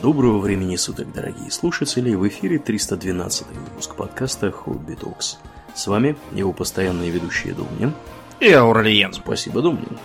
[0.00, 2.14] Доброго времени суток, дорогие слушатели!
[2.14, 5.38] В эфире 312 выпуск подкаста Хобби Токс.
[5.74, 7.92] С вами его постоянные ведущие Домнин.
[8.38, 9.12] И Аурлиен.
[9.12, 9.98] Спасибо, Домнин.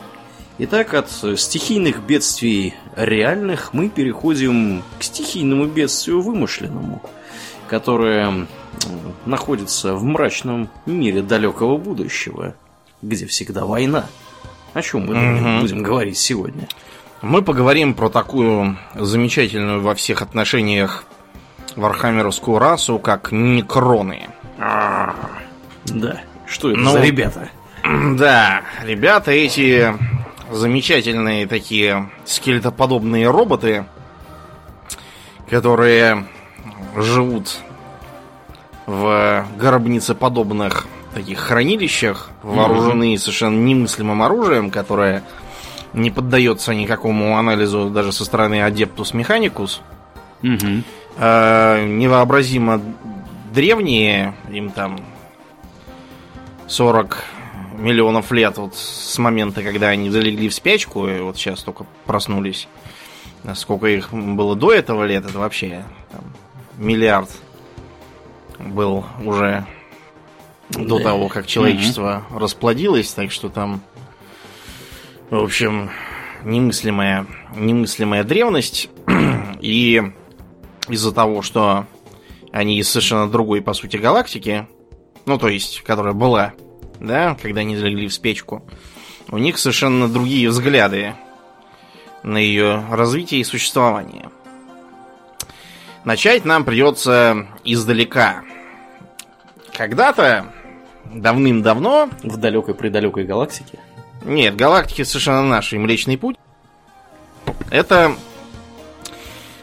[0.58, 7.04] Итак, от стихийных бедствий реальных мы переходим к стихийному бедствию вымышленному,
[7.68, 8.48] которое
[9.28, 12.56] находится в мрачном мире далекого будущего,
[13.04, 14.08] где всегда война.
[14.74, 15.62] О чем мы угу.
[15.62, 16.68] будем говорить сегодня?
[17.24, 21.06] Мы поговорим про такую замечательную во всех отношениях
[21.78, 24.28] вархаммеровскую расу, как некроны.
[24.60, 25.16] А,
[25.86, 27.50] да, что это ну, за ребята?
[28.18, 29.94] Да, ребята эти
[30.52, 33.86] замечательные такие скелетоподобные роботы,
[35.50, 36.26] которые
[36.98, 37.58] живут
[38.86, 43.18] в гробницеподобных таких хранилищах, вооружены mm-hmm.
[43.18, 45.24] совершенно немыслимым оружием, которое
[45.94, 49.80] не поддается никакому анализу даже со стороны Adeptus Mechanicus.
[50.42, 50.84] Угу.
[51.18, 52.82] Э, невообразимо
[53.54, 55.00] древние, им там
[56.68, 57.24] 40
[57.78, 62.68] миллионов лет вот с момента, когда они залегли в спячку, и вот сейчас только проснулись.
[63.56, 66.22] Сколько их было до этого лет, это вообще там,
[66.78, 67.30] миллиард
[68.58, 69.66] был уже
[70.70, 72.40] до того, как человечество угу.
[72.40, 73.82] расплодилось, так что там
[75.40, 75.90] в общем,
[76.44, 78.90] немыслимая, немыслимая древность.
[79.62, 80.02] И
[80.88, 81.88] из-за того, что
[82.52, 84.68] они из совершенно другой, по сути, галактики,
[85.26, 86.54] ну, то есть, которая была,
[87.00, 88.64] да, когда они залегли в спечку,
[89.30, 91.16] у них совершенно другие взгляды
[92.22, 94.30] на ее развитие и существование.
[96.06, 98.44] Начать нам придется издалека.
[99.76, 100.54] Когда-то,
[101.12, 102.10] давным-давно...
[102.22, 103.80] В далекой-предалекой галактике?
[104.24, 105.78] Нет, галактики совершенно наши.
[105.78, 106.38] Млечный путь.
[107.70, 108.16] Это,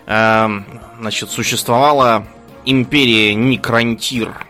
[0.07, 0.49] э,
[0.99, 2.27] значит, существовала
[2.65, 4.47] империя Некрантир.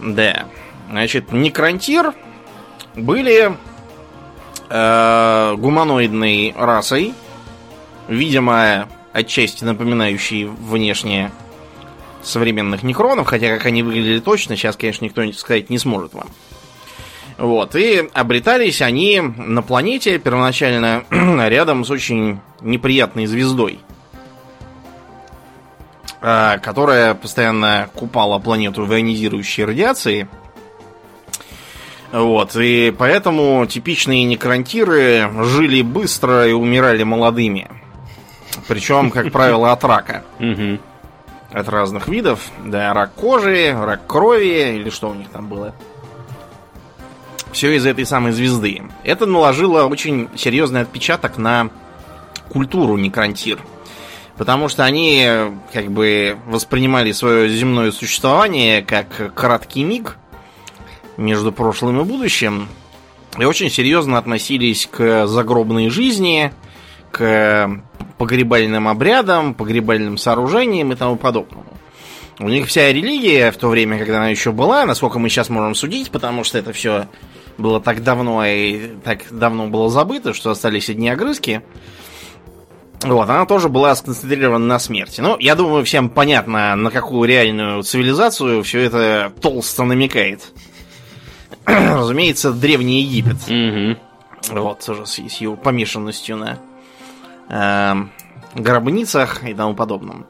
[0.00, 0.44] Да.
[0.90, 2.14] Значит, Некрантир
[2.94, 3.56] были
[4.68, 7.14] э, гуманоидной расой,
[8.08, 11.30] видимо, отчасти напоминающей внешне
[12.22, 16.28] современных некронов, хотя как они выглядели точно, сейчас, конечно, никто сказать не сможет вам.
[17.42, 21.02] Вот, и обретались они на планете первоначально
[21.48, 23.80] рядом с очень неприятной звездой,
[26.20, 30.28] а, которая постоянно купала планету в ионизирующей радиации.
[32.12, 37.68] Вот, и поэтому типичные некрантиры жили быстро и умирали молодыми.
[38.68, 40.22] Причем, как правило, от рака.
[41.50, 42.38] От разных видов.
[42.64, 45.74] Да, рак кожи, рак крови, или что у них там было.
[47.52, 48.82] Все из этой самой звезды.
[49.04, 51.70] Это наложило очень серьезный отпечаток на
[52.48, 53.60] культуру некрантир.
[54.36, 55.28] Потому что они
[55.72, 60.16] как бы воспринимали свое земное существование как краткий миг
[61.16, 62.68] между прошлым и будущим.
[63.38, 66.52] И очень серьезно относились к загробной жизни,
[67.10, 67.70] к
[68.16, 71.66] погребальным обрядам, погребальным сооружениям и тому подобному.
[72.38, 75.74] У них вся религия в то время, когда она еще была, насколько мы сейчас можем
[75.74, 77.06] судить, потому что это все
[77.58, 81.62] было так давно и так давно было забыто, что остались одни огрызки.
[83.02, 85.20] Вот, она тоже была сконцентрирована на смерти.
[85.20, 90.52] Ну, я думаю, всем понятно, на какую реальную цивилизацию все это толсто намекает.
[91.66, 93.38] Разумеется, Древний Египет.
[93.48, 94.60] Угу.
[94.60, 96.58] Вот, тоже с, с его помешанностью на
[97.48, 97.94] э,
[98.54, 100.26] гробницах и тому подобном.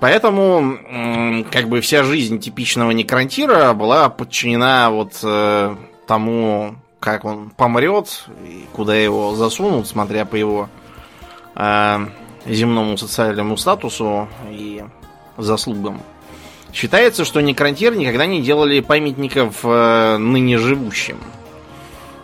[0.00, 7.50] Поэтому, э, как бы вся жизнь типичного некрантира была подчинена вот э, тому, как он
[7.50, 10.68] помрет и куда его засунут, смотря по его
[11.54, 12.06] э,
[12.46, 14.84] земному социальному статусу и
[15.36, 16.00] заслугам.
[16.72, 21.18] Считается, что некрантир никогда не делали памятников э, ныне живущим.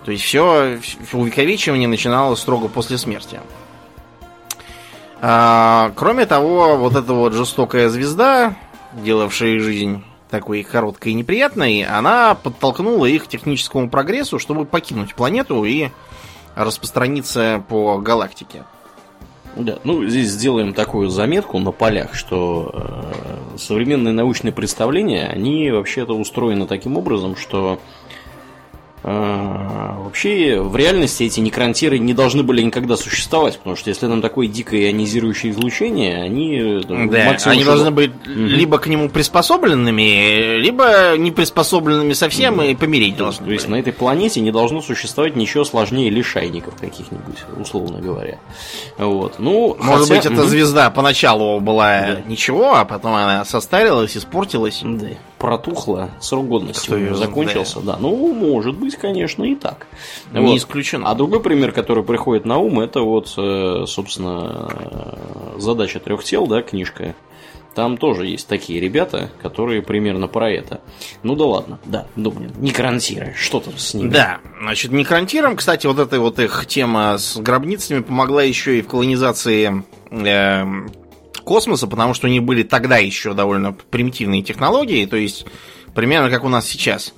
[0.05, 0.79] То есть все
[1.13, 3.41] увековечивание начиналось строго после смерти.
[5.21, 8.55] А, кроме того, вот эта вот жестокая звезда,
[8.95, 15.65] делавшая жизнь такой короткой и неприятной, она подтолкнула их к техническому прогрессу, чтобы покинуть планету
[15.65, 15.89] и
[16.55, 18.65] распространиться по галактике.
[19.57, 26.17] Да, ну здесь сделаем такую заметку на полях, что э, современные научные представления, они вообще-то
[26.17, 27.81] устроены таким образом, что
[29.09, 34.49] вообще, в реальности эти некронтиры не должны были никогда существовать, потому что если там такое
[34.49, 36.83] дикое ионизирующее излучение, они...
[36.87, 38.33] Да, они должны быть угу.
[38.33, 43.47] либо к нему приспособленными, либо не приспособленными совсем и помереть должны.
[43.47, 48.39] То есть на этой планете не должно существовать ничего сложнее лишайников каких-нибудь, условно говоря.
[48.97, 49.39] Вот.
[49.39, 50.15] Ну, Может хотя...
[50.15, 50.49] быть, эта угу.
[50.49, 52.21] звезда поначалу была да.
[52.27, 54.81] ничего, а потом она состарилась, испортилась.
[54.83, 55.09] Да
[55.39, 57.93] протухла, срок годности Кто закончился, да.
[57.93, 57.99] да.
[58.01, 59.87] Ну, может быть, конечно, и так.
[60.33, 60.57] Не вот.
[60.57, 61.09] исключено.
[61.09, 64.69] А другой пример, который приходит на ум, это вот, э, собственно,
[65.57, 67.15] задача трех тел, да, книжка.
[67.75, 70.81] Там тоже есть такие ребята, которые примерно про это.
[71.23, 74.11] Ну да ладно, да, думаю, некронтиры, что там с ними?
[74.11, 78.89] Да, значит, некронтирам, кстати, вот эта вот их тема с гробницами помогла еще и в
[78.89, 80.65] колонизации э,
[81.49, 85.47] космоса, потому что у них были тогда еще довольно примитивные технологии, то есть
[85.95, 87.15] примерно как у нас сейчас.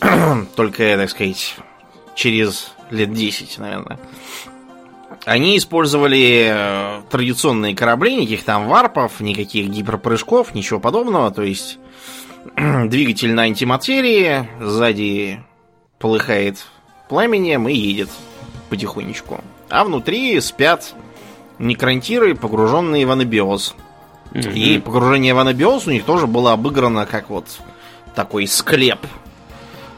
[0.56, 1.54] Только, так сказать,
[2.16, 4.00] через лет 10, наверное.
[5.26, 11.30] Они использовали э, традиционные корабли, никаких там варпов, никаких гиперпрыжков, ничего подобного.
[11.30, 11.78] То есть
[12.56, 15.40] двигатель на антиматерии, сзади
[16.00, 16.66] полыхает
[17.08, 18.08] пламенем и едет
[18.70, 19.40] потихонечку.
[19.68, 20.96] А внутри спят
[21.58, 23.74] некронтиры, погруженные в анабиоз.
[24.32, 24.52] Mm-hmm.
[24.54, 27.46] И погружение в анабиоз у них тоже было обыграно как вот
[28.14, 29.00] такой склеп,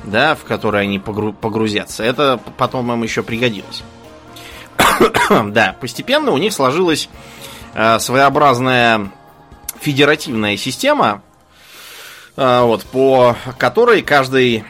[0.05, 2.03] да, в который они погру- погрузятся.
[2.03, 3.83] Это потом им еще пригодилось.
[5.47, 7.09] да, постепенно у них сложилась
[7.75, 9.11] э, своеобразная
[9.81, 11.23] федеративная система,
[12.37, 14.65] э, вот, по которой каждой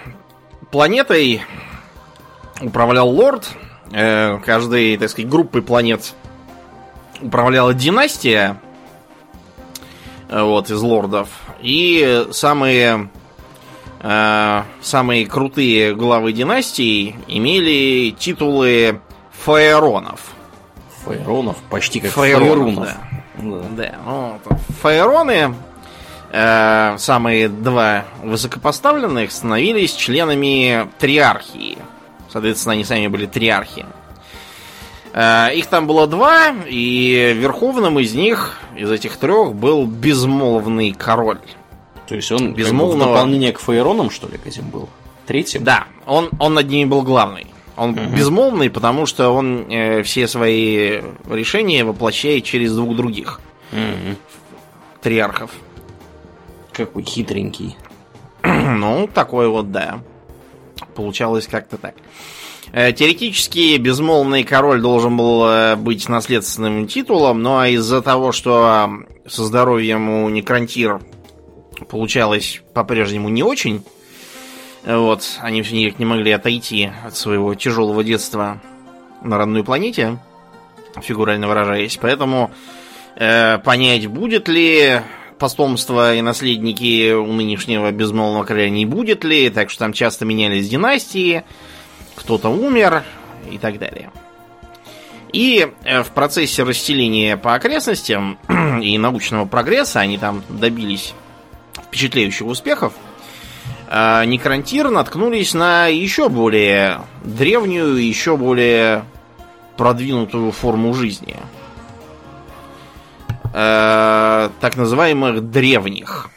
[0.71, 1.43] планетой
[2.61, 3.49] управлял лорд,
[3.93, 6.15] э, каждой, так сказать, группой планет
[7.21, 8.57] управляла династия
[10.29, 11.29] э, вот, из лордов.
[11.61, 13.09] И самые,
[14.01, 19.01] э, самые крутые главы династий имели титулы
[19.33, 20.21] фаеронов.
[21.05, 21.57] Фаеронов?
[21.71, 22.85] Почти как фаеронов.
[22.85, 22.97] Да.
[23.39, 23.63] Да.
[23.77, 23.95] да.
[24.05, 24.41] Ну,
[24.81, 25.55] фаероны,
[26.33, 31.79] э, самые два высокопоставленных, становились членами триархии.
[32.31, 33.85] Соответственно, они сами были триархи.
[33.85, 34.04] Э,
[35.15, 41.39] их там было два, и верховным из них, из этих трех, был безмолвный король.
[42.09, 43.15] То есть он безмолвного...
[43.15, 44.89] дополнение к фаеронам, что ли, к этим был?
[45.27, 45.65] Третьим?
[45.65, 47.47] Да, он, он над ними был главный.
[47.77, 48.17] Он угу.
[48.17, 53.41] безмолвный, потому что он э, все свои решения воплощает через двух других
[53.73, 54.17] угу.
[55.03, 55.51] триархов.
[56.73, 57.77] Какой хитренький.
[58.43, 60.01] ну, такой вот, да.
[60.95, 61.95] Получалось как-то так.
[61.97, 62.01] Э,
[62.75, 68.91] теоретически безмолвный король должен был э, быть наследственным титулом, но из-за того, что
[69.27, 71.01] со здоровьем у Некронтир
[71.89, 73.85] получалось по-прежнему не очень,
[74.85, 78.61] вот, они все никак не могли отойти от своего тяжелого детства
[79.23, 80.19] на родной планете,
[81.01, 82.51] фигурально выражаясь, поэтому
[83.15, 85.01] э, понять, будет ли
[85.39, 90.69] потомство и наследники у нынешнего безмолвного короля не будет ли, так что там часто менялись
[90.69, 91.45] династии,
[92.15, 93.05] кто-то умер
[93.51, 94.11] и так далее.
[95.33, 98.39] И э, в процессе расселения по окрестностям
[98.81, 101.13] и научного прогресса они там добились
[101.87, 102.93] впечатляющих успехов.
[103.89, 109.05] А Некронтир наткнулись на еще более древнюю, еще более
[109.77, 111.37] продвинутую форму жизни.
[113.53, 116.31] Э, так называемых древних.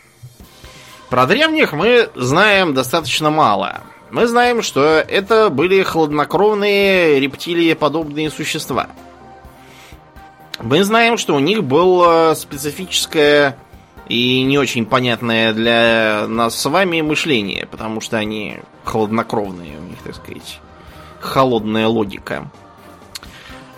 [1.09, 8.87] Про древних мы знаем достаточно мало– мы знаем, что это были хладнокровные рептилии подобные существа.
[10.61, 13.57] Мы знаем, что у них было специфическое
[14.07, 19.97] и не очень понятное для нас с вами мышление, потому что они хладнокровные, у них,
[20.03, 20.59] так сказать,
[21.19, 22.49] холодная логика.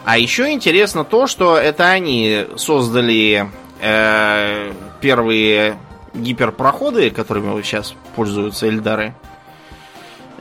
[0.05, 3.49] А еще интересно то, что это они создали
[3.81, 5.77] э, первые
[6.13, 9.13] гиперпроходы, которыми сейчас пользуются Эльдары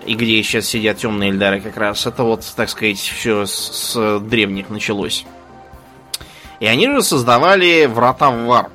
[0.09, 4.21] и где сейчас сидят темные Эльдары как раз, это вот, так сказать, все с, с
[4.21, 5.27] древних началось.
[6.61, 8.73] И они же создавали врата в варп.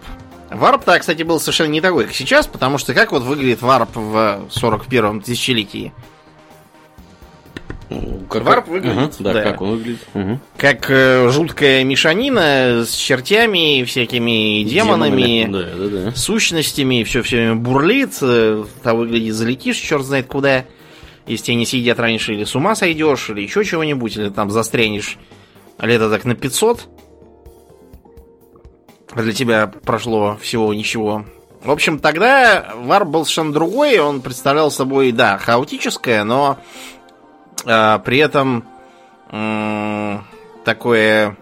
[0.52, 4.48] Варп-то, кстати, был совершенно не такой, как сейчас, потому что как вот выглядит варп в
[4.50, 5.92] 41-м тысячелетии?
[8.30, 10.02] Как, варп выглядит, угу, да, да, как он выглядит.
[10.13, 10.40] Угу.
[10.58, 16.16] Как э, жуткая мешанина с чертями, всякими демонами, демонами да, да, да.
[16.16, 20.66] сущностями, все все время бурлит, э, там выглядит залетишь, черт знает куда
[21.25, 25.18] если тебя не съедят раньше, или с ума сойдешь, или еще чего-нибудь, или там застрянешь
[25.80, 26.88] лет так на 500.
[29.12, 31.25] А для тебя прошло всего ничего.
[31.63, 34.00] В общем, тогда варп был совершенно другой.
[34.00, 36.58] Он представлял собой, да, хаотическое, но
[37.65, 38.65] А, при этом
[40.63, 41.38] такое,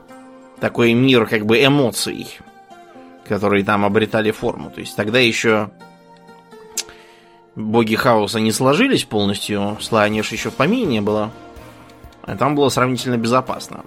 [0.60, 2.28] такой мир как бы эмоций,
[3.28, 4.70] которые там обретали форму.
[4.72, 5.72] То есть тогда еще
[7.56, 11.32] боги хаоса не сложились полностью, Сланиш еще в помине не было.
[12.24, 13.84] А там было сравнительно безопасно.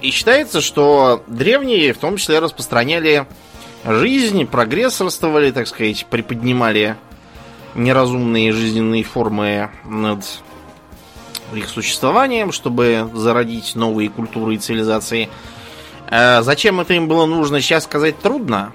[0.00, 3.26] И считается, что древние в том числе распространяли
[3.84, 6.96] жизнь, прогрессорствовали, так сказать, приподнимали
[7.74, 10.24] неразумные жизненные формы над
[11.54, 15.28] их существованием, чтобы зародить новые культуры и цивилизации.
[16.08, 18.72] А зачем это им было нужно, сейчас сказать трудно.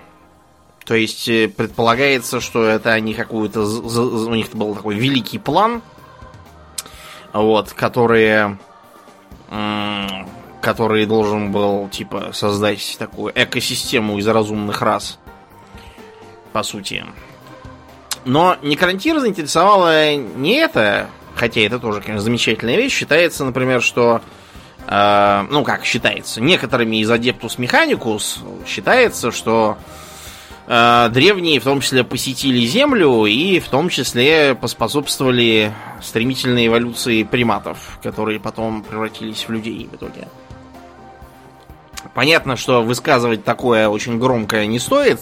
[0.85, 3.61] То есть э, предполагается, что это они какую-то...
[3.61, 5.81] У них был такой великий план,
[7.33, 8.57] вот, который...
[10.61, 15.19] Который должен был, типа, создать такую экосистему из разумных рас.
[16.53, 17.03] По сути.
[18.25, 22.93] Но Некрантир заинтересовало не это, хотя это тоже, конечно, замечательная вещь.
[22.93, 24.21] Считается, например, что
[24.87, 29.77] э, ну как считается, некоторыми из Адептус Механикус считается, что
[31.11, 38.39] древние в том числе посетили Землю и в том числе поспособствовали стремительной эволюции приматов, которые
[38.39, 40.27] потом превратились в людей в итоге.
[42.13, 45.19] Понятно, что высказывать такое очень громкое не стоит,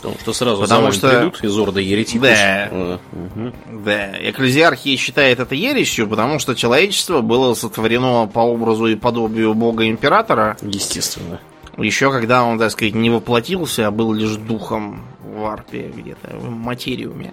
[0.00, 1.08] Потому что сразу Потому что...
[1.10, 2.28] придут из Орда еретикус.
[2.28, 2.98] Да.
[3.12, 3.52] Угу.
[3.84, 4.30] Да.
[4.30, 10.56] Экклезиархия считает это ересью, потому что человечество было сотворено по образу и подобию бога-императора.
[10.62, 11.38] Естественно.
[11.82, 16.50] Еще когда он, так сказать, не воплотился, а был лишь духом в арпе где-то, в
[16.50, 17.32] материуме.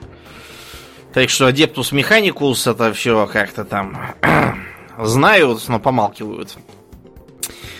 [1.13, 4.15] Так что Адептус Механикус это все как-то там
[4.99, 6.57] знают, но помалкивают.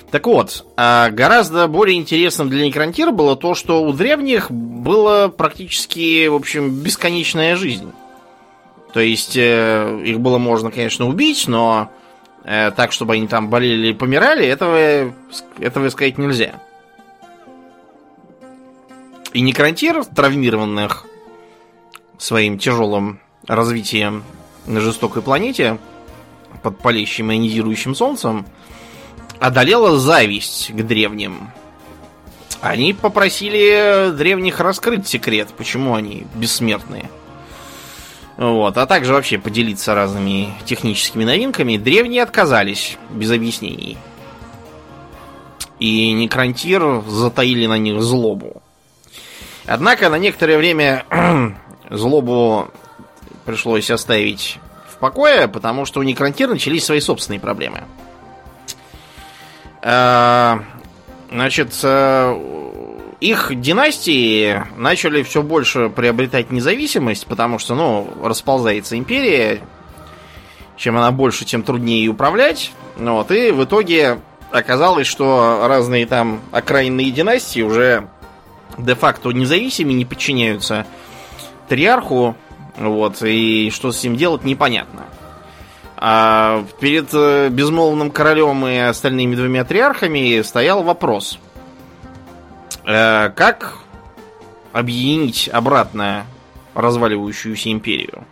[0.10, 6.28] Так вот, а гораздо более интересным для некрантира было то, что у древних было практически,
[6.28, 7.92] в общем, бесконечная жизнь.
[8.94, 11.92] То есть э, их было можно, конечно, убить, но
[12.48, 15.14] э, так, чтобы они там болели или помирали, этого,
[15.60, 16.60] этого сказать нельзя.
[19.34, 21.06] И некрантир, травмированных
[22.18, 24.24] своим тяжелым развитием
[24.66, 25.78] на жестокой планете
[26.64, 28.46] под палящим ионизирующим солнцем,
[29.40, 31.52] одолела зависть к древним.
[32.62, 37.10] Они попросили древних раскрыть секрет, почему они бессмертные.
[38.38, 41.78] Вот, а также вообще поделиться разными техническими новинками.
[41.78, 43.98] Древние отказались без объяснений.
[45.80, 48.62] И Некрантир затаили на них злобу.
[49.66, 51.06] Однако на некоторое время
[51.90, 52.70] злобу
[53.46, 57.84] пришлось оставить в покое, потому что у Некрантира начались свои собственные проблемы.
[59.82, 60.60] Э,
[61.32, 62.67] значит, э,
[63.20, 69.62] их династии начали все больше приобретать независимость, потому что, ну, расползается империя.
[70.76, 72.72] Чем она больше, тем труднее ее управлять.
[72.98, 74.20] Вот, и в итоге
[74.52, 78.08] оказалось, что разные там окраинные династии уже
[78.78, 80.86] де-факто независимы, не подчиняются
[81.68, 82.36] триарху.
[82.78, 85.06] Вот, и что с этим делать, непонятно.
[86.00, 91.40] А перед э, безмолвным королем и остальными двумя триархами стоял вопрос.
[92.88, 93.80] Э, как
[94.72, 96.26] объединить обратно
[96.74, 98.24] разваливающуюся империю?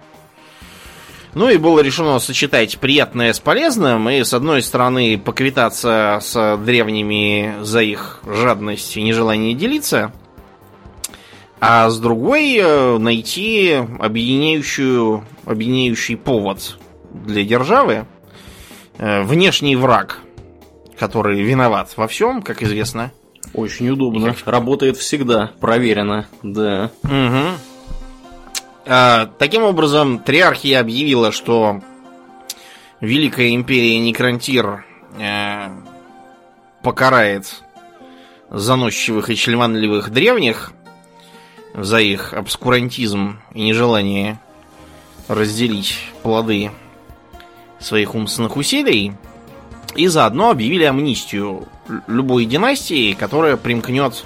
[1.34, 7.56] Ну и было решено сочетать приятное с полезным и с одной стороны поквитаться с древними
[7.62, 10.14] за их жадность и нежелание делиться,
[11.60, 16.78] а с другой э, найти объединяющую, объединяющий повод
[17.12, 18.06] для державы
[19.00, 20.22] э, внешний враг,
[20.98, 23.12] который виноват во всем, как известно.
[23.54, 24.34] Очень удобно.
[24.34, 24.48] Как...
[24.48, 26.92] Работает всегда, проверено, да.
[27.04, 27.58] Угу.
[28.88, 31.82] А, таким образом, Триархия объявила, что
[33.02, 34.86] Великая империя Некрантир
[35.20, 35.70] э,
[36.82, 37.64] покарает
[38.50, 40.72] заносчивых и членванливых древних
[41.74, 44.40] за их обскурантизм и нежелание
[45.28, 46.72] разделить плоды
[47.80, 49.14] своих умственных усилий
[49.96, 51.68] и заодно объявили амнистию
[52.08, 54.24] любой династии, которая примкнет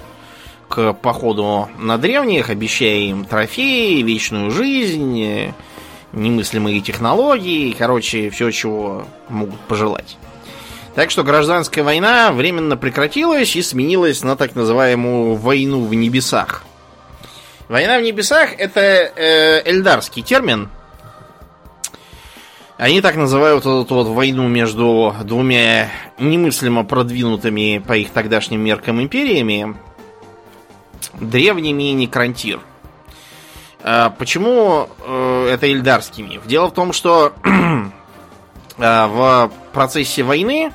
[0.68, 5.52] к походу на древних, обещая им трофеи, вечную жизнь,
[6.12, 10.16] немыслимые технологии, короче, все, чего могут пожелать.
[10.94, 16.64] Так что гражданская война временно прекратилась и сменилась на так называемую войну в небесах.
[17.68, 20.68] Война в небесах это э, эльдарский термин,
[22.80, 29.76] они так называют эту вот войну между двумя немыслимо продвинутыми по их тогдашним меркам империями,
[31.20, 32.60] древними некрантир.
[33.82, 36.40] А почему э, это ильдарскими?
[36.46, 37.82] Дело в том, что э,
[38.78, 40.72] в процессе войны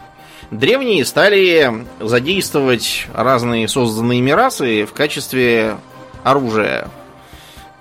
[0.51, 5.77] древние стали задействовать разные созданные мирасы в качестве
[6.23, 6.87] оружия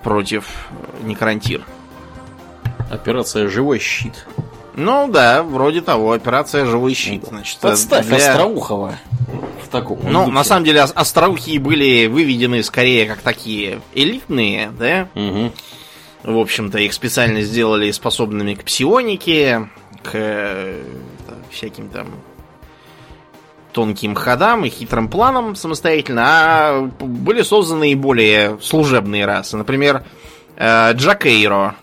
[0.01, 0.47] против
[1.03, 1.63] некрантир.
[2.89, 4.25] Операция «Живой щит».
[4.75, 7.23] Ну да, вроде того, операция «Живой щит».
[7.23, 8.17] Ну, Значит, Подставь для...
[8.17, 8.95] Остроухова
[9.63, 9.99] в таком.
[10.03, 15.07] Ну, на самом деле, Остроухие были выведены скорее как такие элитные, да?
[15.15, 15.51] Угу.
[16.23, 19.69] В общем-то, их специально сделали способными к псионике,
[20.03, 20.83] к э,
[21.51, 22.07] всяким там
[23.71, 29.57] тонким ходам и хитрым планам самостоятельно, а были созданы и более служебные расы.
[29.57, 30.03] Например,
[30.55, 31.75] э, Джакейро.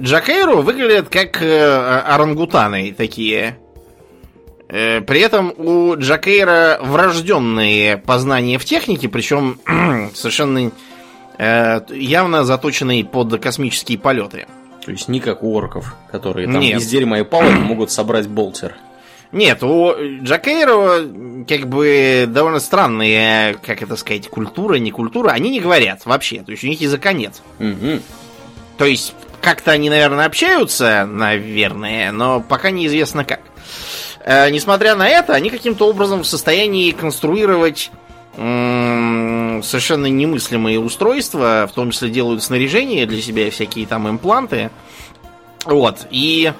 [0.00, 3.58] Джакейро выглядят как э, орангутаны такие.
[4.68, 9.58] Э, при этом у Джакейра врожденные познания в технике, причем
[10.14, 10.70] совершенно
[11.38, 14.46] явно заточенные под космические полеты.
[14.86, 16.80] То есть не как у орков, которые там Нет.
[16.80, 18.76] из дерьма и палок могут собрать болтер.
[19.32, 25.30] Нет, у Джакейро как бы довольно странные, как это сказать, культура, не культура.
[25.30, 27.42] Они не говорят вообще, то есть у них языка нет.
[27.58, 28.00] Угу.
[28.78, 29.14] То есть
[29.46, 33.40] как-то они, наверное, общаются, наверное, но пока неизвестно как.
[34.24, 37.90] Э, несмотря на это, они каким-то образом в состоянии конструировать
[38.34, 44.70] совершенно немыслимые устройства, в том числе делают снаряжение для себя, всякие там импланты.
[45.64, 46.06] Вот.
[46.10, 46.52] И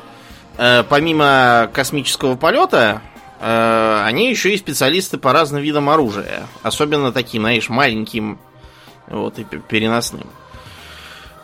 [0.59, 3.02] Э, помимо космического полета,
[3.40, 6.47] э, они еще и специалисты по разным видам оружия.
[6.62, 8.38] Особенно таким, знаешь, маленьким
[9.07, 10.26] вот, и переносным.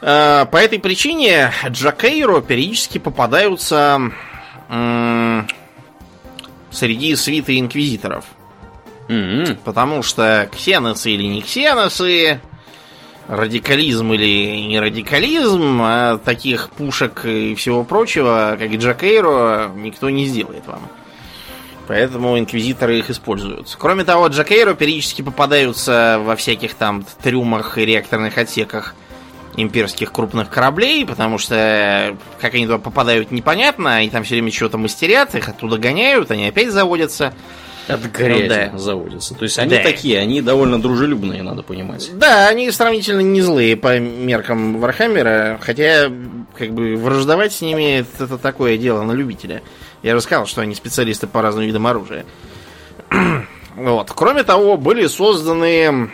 [0.03, 4.01] Э, по этой причине Джакейро периодически попадаются
[6.71, 8.25] среди свиты инквизиторов.
[9.09, 9.59] Mm-hmm.
[9.65, 12.41] Потому что ксеносы или не ксеносы,
[13.29, 20.67] радикализм или не радикализм, а таких пушек и всего прочего, как Джакейро, никто не сделает
[20.67, 20.89] вам.
[21.87, 23.77] Поэтому инквизиторы их используют.
[23.79, 28.95] Кроме того, Джакейро периодически попадаются во всяких там трюмах и реакторных отсеках
[29.57, 34.79] имперских крупных кораблей, потому что как они туда попадают непонятно, они там все время что-то
[34.79, 37.35] мастерят, их оттуда гоняют, они опять заводятся.
[37.89, 38.79] От грязи ну, да.
[38.79, 39.35] заводятся.
[39.35, 39.83] То есть они да.
[39.83, 42.11] такие, они довольно дружелюбные, надо понимать.
[42.15, 46.11] Да, они сравнительно не злые по меркам Вархаммера, хотя
[46.57, 49.63] как бы враждовать с ними это такое дело на любителя.
[50.03, 52.25] Я же сказал, что они специалисты по разным видам оружия.
[53.77, 54.11] вот.
[54.13, 56.11] Кроме того, были созданы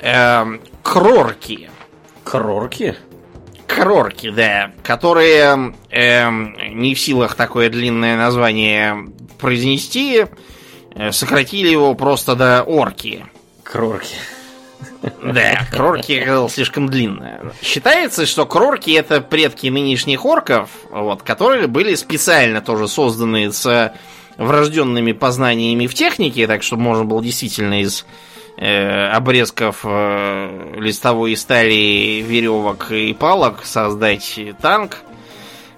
[0.00, 0.44] э,
[0.82, 1.70] крорки.
[2.32, 2.96] Крорки?
[3.66, 6.30] Крорки, да, которые э,
[6.70, 9.06] не в силах такое длинное название
[9.38, 10.26] произнести,
[10.94, 13.26] Э, сократили его просто до орки.
[13.62, 14.14] Крорки.
[15.22, 17.40] Да, крорки оказалось слишком длинное.
[17.62, 23.94] Считается, что крорки это предки нынешних орков, вот, которые были специально тоже созданы с
[24.36, 28.06] врожденными познаниями в технике, так что можно было действительно из
[28.56, 34.98] э, обрезков э, листовой стали, веревок и палок создать танк,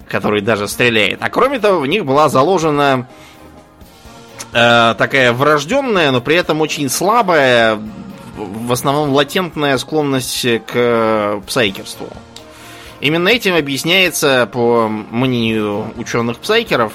[0.08, 1.18] который даже стреляет.
[1.22, 3.08] А кроме того, в них была заложена
[4.52, 7.78] э, такая врожденная, но при этом очень слабая,
[8.36, 12.08] в основном латентная склонность к псайкерству.
[13.00, 16.94] Именно этим объясняется, по мнению ученых-псайкеров,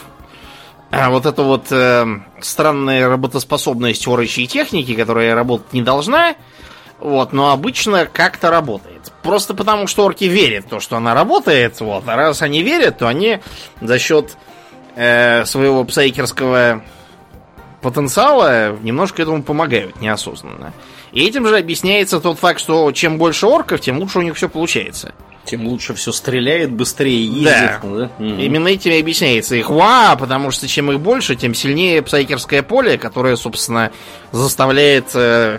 [0.91, 2.06] э, вот эта вот э,
[2.41, 6.36] странная работоспособность орочей техники, которая работать не должна,
[6.99, 9.12] вот, но обычно как-то работает.
[9.23, 12.97] Просто потому, что орки верят в то, что она работает, вот, а раз они верят,
[12.97, 13.39] то они
[13.82, 14.38] за счет
[14.95, 16.84] э, своего псайкерского
[17.82, 20.73] потенциала немножко этому помогают неосознанно.
[21.12, 24.49] И этим же объясняется тот факт, что чем больше орков, тем лучше у них все
[24.49, 25.13] получается.
[25.50, 27.44] Тем лучше все стреляет, быстрее ездит.
[27.44, 27.80] Да.
[27.82, 28.12] да?
[28.20, 28.46] Mm-hmm.
[28.46, 33.00] Именно этим и объясняется их ва, потому что чем их больше, тем сильнее псайкерское поле,
[33.00, 33.92] которое, собственно,
[34.32, 35.58] заставляет э,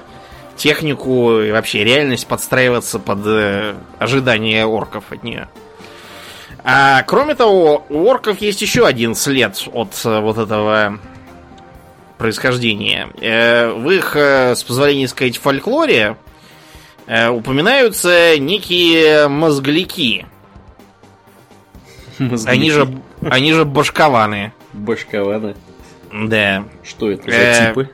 [0.57, 5.49] технику и вообще реальность подстраиваться под э, ожидания орков от нее.
[6.63, 11.01] А кроме того, у орков есть еще один след от э, вот этого
[12.17, 13.09] происхождения.
[13.21, 16.17] Э, в их, э, с позволения сказать, фольклоре
[17.33, 20.27] упоминаются некие мозгляки.
[22.19, 22.57] мозгляки.
[22.57, 22.89] Они же,
[23.23, 24.53] они же башкованы.
[24.73, 25.57] Башкованы?
[26.13, 26.65] Да.
[26.83, 27.91] Что это за типы?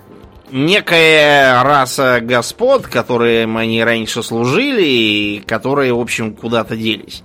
[0.50, 7.22] некая раса господ, которым они раньше служили, и которые, в общем, куда-то делись.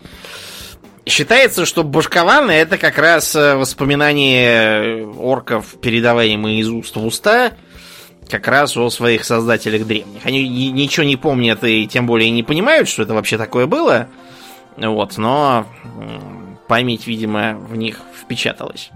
[1.05, 7.53] Считается, что башкованы это как раз э, воспоминания орков, передаваемые из уст в уста,
[8.31, 10.25] как раз о своих создателях древних.
[10.25, 14.07] Они ничего не помнят и тем более не понимают, что это вообще такое было.
[14.77, 15.67] Вот, но
[16.67, 18.89] память, видимо, в них впечаталась.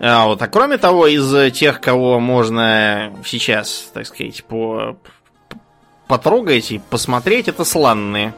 [0.00, 4.96] А, вот, а кроме того, из тех, кого можно сейчас, так сказать, по,
[6.08, 8.32] потрогать и посмотреть, это сланные.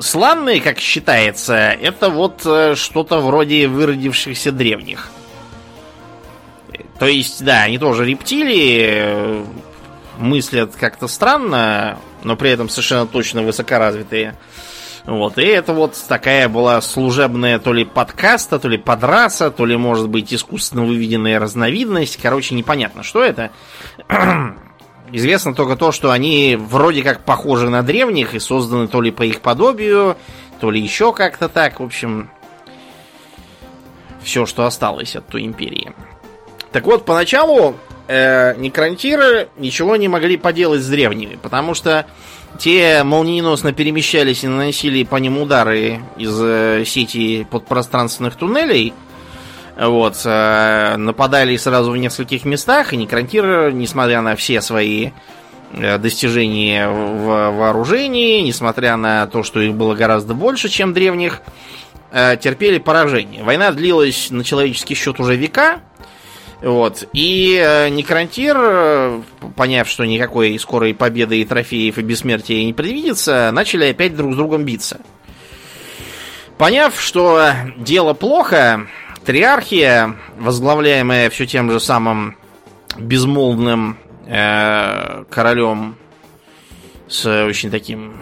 [0.00, 5.10] Сланные, как считается, это вот э, что-то вроде выродившихся древних.
[6.98, 9.44] То есть, да, они тоже рептилии,
[10.18, 14.36] мыслят как-то странно, но при этом совершенно точно высокоразвитые.
[15.04, 19.76] Вот, и это вот такая была служебная то ли подкаста, то ли подраса, то ли,
[19.76, 22.18] может быть, искусственно выведенная разновидность.
[22.20, 23.50] Короче, непонятно, что это.
[25.10, 29.22] Известно только то, что они вроде как похожи на древних и созданы то ли по
[29.22, 30.18] их подобию,
[30.60, 31.80] то ли еще как-то так.
[31.80, 32.28] В общем,
[34.22, 35.94] все, что осталось от той империи.
[36.72, 37.76] Так вот, поначалу
[38.08, 42.06] э, некрантиры ничего не могли поделать с древними, потому что
[42.58, 48.92] те молниеносно перемещались и наносили по ним удары из э, сети подпространственных туннелей.
[49.78, 55.10] Вот, э, нападали сразу в нескольких местах, и некрантиры, несмотря на все свои
[55.72, 61.42] э, достижения в вооружении, несмотря на то, что их было гораздо больше, чем древних,
[62.10, 63.44] э, терпели поражение.
[63.44, 65.80] Война длилась на человеческий счет уже века,
[66.60, 67.08] вот.
[67.12, 69.22] И э, Некрантир, э,
[69.54, 74.36] поняв, что никакой скорой победы и трофеев и бессмертия не предвидится, начали опять друг с
[74.36, 75.00] другом биться.
[76.56, 78.88] Поняв, что дело плохо,
[79.24, 82.36] Триархия, возглавляемая все тем же самым
[82.98, 85.96] безмолвным э, королем
[87.06, 88.20] с очень таким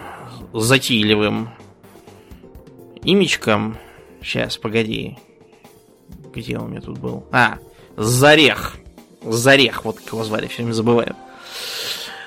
[0.53, 1.49] затейливым
[3.01, 3.77] имечком.
[4.21, 5.17] Сейчас, погоди.
[6.35, 7.25] Где он у меня тут был?
[7.31, 7.57] А,
[7.97, 8.75] Зарех.
[9.23, 11.15] Зарех, вот как его звали, все время забываю.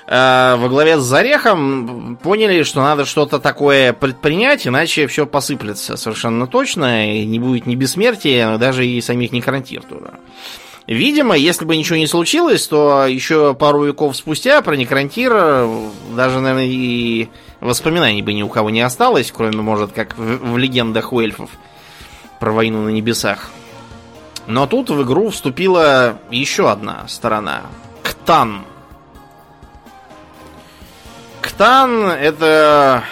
[0.07, 6.47] Э, во главе с Зарехом поняли, что надо что-то такое предпринять, иначе все посыплется совершенно
[6.47, 10.11] точно, и не будет ни бессмертия, даже и самих некрантир тоже.
[10.85, 15.31] Видимо, если бы ничего не случилось, то еще пару веков спустя про некрантир
[16.13, 17.29] даже, наверное, и
[17.61, 21.51] воспоминаний бы ни у кого не осталось, кроме, может, как в, в легендах у эльфов
[22.41, 23.49] про войну на небесах.
[24.47, 27.61] Но тут в игру вступила еще одна сторона.
[28.03, 28.65] Ктан.
[31.41, 33.03] Ктан это,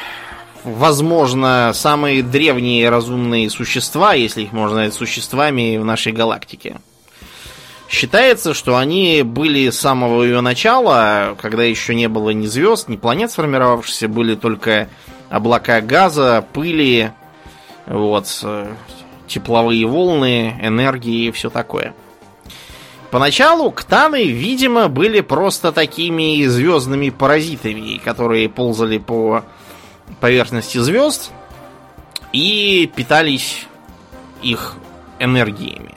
[0.63, 6.80] возможно, самые древние разумные существа, если их можно назвать существами в нашей галактике.
[7.89, 12.98] Считается, что они были с самого ее начала, когда еще не было ни звезд, ни
[12.98, 14.89] планет сформировавшихся, были только
[15.32, 17.12] облака газа, пыли,
[17.88, 18.28] вот,
[19.30, 21.94] тепловые волны, энергии и все такое.
[23.12, 29.44] Поначалу ктаны, видимо, были просто такими звездными паразитами, которые ползали по
[30.20, 31.32] поверхности звезд
[32.34, 33.65] и питались
[34.44, 34.76] их
[35.20, 35.96] энергиями.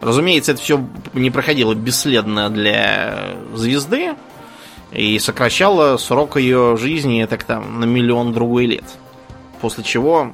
[0.00, 4.14] Разумеется, это все не проходило бесследно для звезды
[4.92, 8.84] и сокращало срок ее жизни так там на миллион другой лет.
[9.60, 10.32] После чего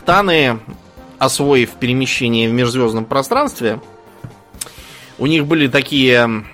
[0.00, 0.58] ктаны
[1.18, 3.80] освоив перемещение в межзвездном пространстве,
[5.18, 6.44] у них были такие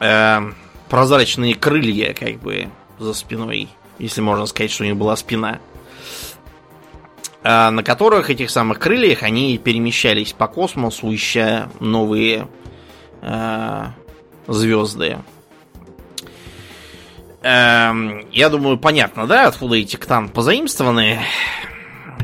[0.00, 0.40] э,
[0.88, 5.58] прозрачные крылья, как бы, за спиной, если можно сказать, что у них была спина,
[7.42, 12.48] э, на которых этих самых крыльях они перемещались по космосу, ища новые
[13.20, 13.84] э,
[14.46, 15.18] звезды.
[17.42, 17.92] Э,
[18.32, 21.20] я думаю, понятно, да, откуда эти ктан позаимствованы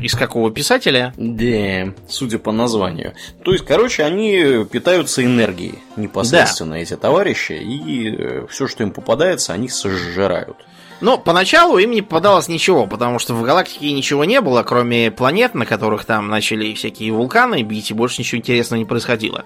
[0.01, 1.13] из какого писателя?
[1.17, 3.13] Да, судя по названию.
[3.43, 6.79] То есть, короче, они питаются энергией непосредственно, да.
[6.79, 10.57] эти товарищи, и э, все, что им попадается, они сожрают.
[11.03, 15.53] Но поначалу им не попадалось ничего, потому что в галактике ничего не было, кроме планет,
[15.53, 19.43] на которых там начали всякие вулканы бить, и больше ничего интересного не происходило.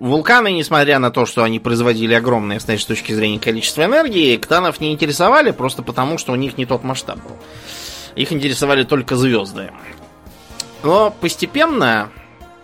[0.00, 4.80] Вулканы, несмотря на то, что они производили огромное, с нашей точки зрения, количество энергии, ктанов
[4.80, 7.36] не интересовали, просто потому, что у них не тот масштаб был.
[8.14, 9.72] Их интересовали только звезды.
[10.82, 12.10] Но постепенно,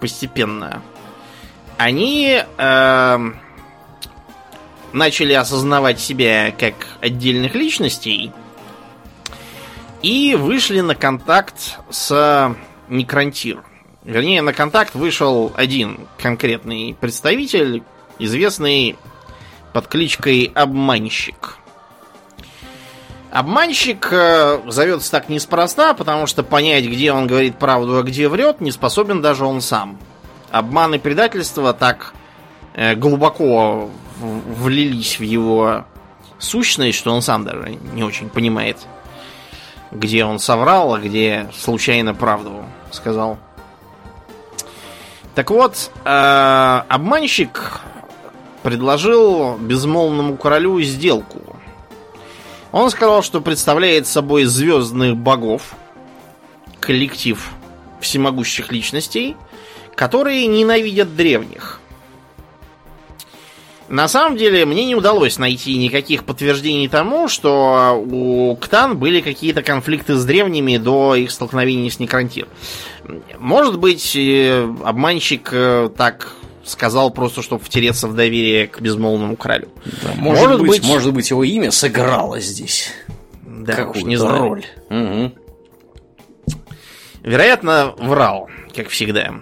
[0.01, 0.83] постепенно,
[1.77, 3.19] они э,
[4.93, 8.33] начали осознавать себя как отдельных личностей
[10.03, 12.55] и вышли на контакт с
[12.89, 13.63] Некрантир.
[14.05, 17.83] Вернее, на контакт вышел один конкретный представитель,
[18.19, 18.97] известный
[19.73, 21.58] под кличкой Обманщик.
[23.31, 28.61] Обманщик э, зовется так неспроста, потому что понять, где он говорит правду, а где врет,
[28.61, 29.99] не способен даже он сам.
[30.51, 32.15] Обман и предательство так
[32.75, 35.85] э, глубоко влились в его
[36.39, 38.79] сущность, что он сам даже не очень понимает,
[39.91, 43.39] где он соврал, а где случайно правду сказал.
[45.35, 47.81] Так вот, э, обманщик
[48.63, 51.48] предложил безмолвному королю сделку.
[52.73, 55.75] Он сказал, что представляет собой звездных богов,
[56.81, 57.51] коллектив
[58.01, 59.37] всемогущих личностей,
[59.95, 61.81] которые ненавидят древних.
[63.89, 69.63] На самом деле, мне не удалось найти никаких подтверждений тому, что у Ктан были какие-то
[69.63, 72.49] конфликты с древними до их столкновения с Некрантир.
[73.39, 76.35] Может быть, э, обманщик э, так
[76.71, 79.69] сказал просто, чтобы втереться в доверие к безмолвному королю.
[80.03, 82.93] Да, может, может быть, быть, может быть, его имя сыграло здесь.
[83.43, 84.41] Да, Какую не знаю.
[84.41, 84.65] роль.
[84.91, 85.33] Угу.
[87.23, 89.35] Вероятно, врал, как всегда.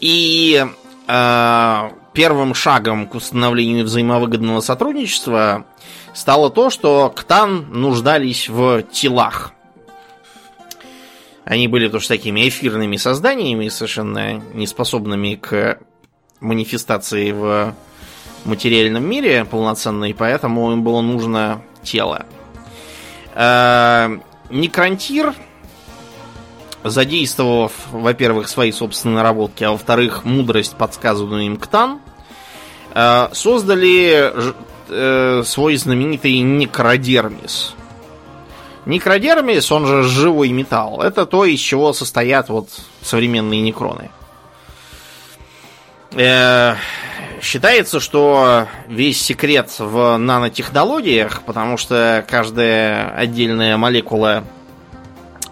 [0.00, 0.64] И
[1.06, 5.66] э, первым шагом к установлению взаимовыгодного сотрудничества
[6.12, 9.52] стало то, что Ктан нуждались в телах.
[11.44, 15.78] Они были тоже такими эфирными созданиями, совершенно неспособными к
[16.40, 17.74] манифестации в
[18.44, 22.26] материальном мире полноценной, поэтому им было нужно тело.
[23.34, 24.18] Э,
[24.50, 25.34] Некрантир,
[26.82, 32.00] задействовав, во-первых, свои собственные наработки, а во-вторых, мудрость, подсказанную им Ктан,
[32.94, 34.32] э, создали
[34.88, 37.74] э, свой знаменитый некродермис.
[38.86, 42.68] Некродермис, он же живой металл, это то, из чего состоят вот
[43.02, 44.10] современные некроны.
[46.12, 46.74] Э,
[47.40, 54.44] считается, что весь секрет в нанотехнологиях, потому что каждая отдельная молекула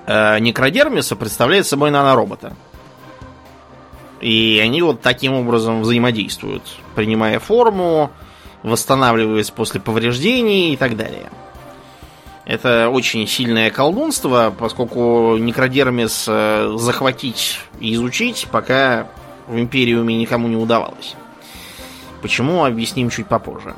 [0.06, 2.54] э, некродермиса представляет собой наноробота.
[4.20, 6.62] И они вот таким образом взаимодействуют,
[6.94, 8.12] принимая форму,
[8.62, 11.28] восстанавливаясь после повреждений и так далее.
[12.44, 19.06] Это очень сильное колдунство, поскольку некродермис э, захватить и изучить пока
[19.46, 21.14] в Империуме никому не удавалось.
[22.20, 23.74] Почему, объясним чуть попозже.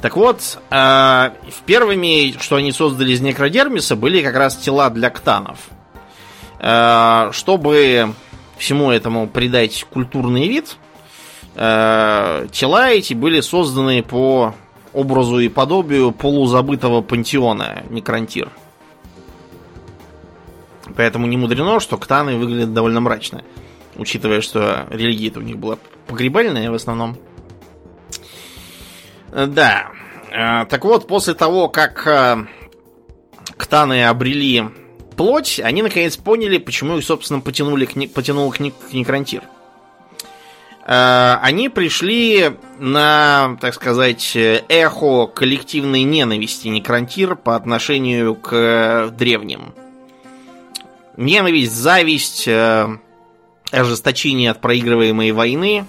[0.00, 1.30] Так вот, э,
[1.64, 5.58] первыми, что они создали из некродермиса, были как раз тела для ктанов.
[6.58, 8.14] Э, чтобы
[8.58, 10.76] всему этому придать культурный вид,
[11.54, 14.54] э, тела эти были созданы по
[14.96, 18.50] образу и подобию полузабытого пантеона Некрантир.
[20.96, 23.44] Поэтому не мудрено, что ктаны выглядят довольно мрачно.
[23.96, 27.16] Учитывая, что религия-то у них была погребальная в основном.
[29.32, 29.88] Да.
[30.30, 32.46] Э, так вот, после того, как э,
[33.56, 34.64] ктаны обрели
[35.16, 39.42] плоть, они наконец поняли, почему их, собственно, потянули к, не, потянул к, не, к некрантир.
[40.86, 49.74] Э, они пришли на, так сказать, эхо коллективной ненависти Некрантир по отношению к древним.
[51.16, 52.86] Ненависть, зависть, э,
[53.72, 55.86] ожесточение от проигрываемой войны.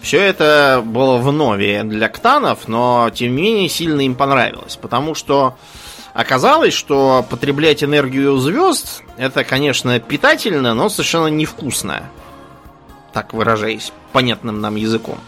[0.00, 5.14] Все это было в нове для ктанов, но тем не менее сильно им понравилось, потому
[5.14, 5.56] что
[6.14, 12.04] оказалось, что потреблять энергию звезд это, конечно, питательно, но совершенно невкусно
[13.12, 15.18] так выражаясь понятным нам языком.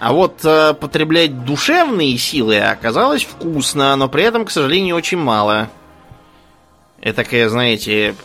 [0.00, 5.70] А вот э, потреблять душевные силы оказалось вкусно, но при этом, к сожалению, очень мало.
[7.00, 8.16] Это такая, знаете,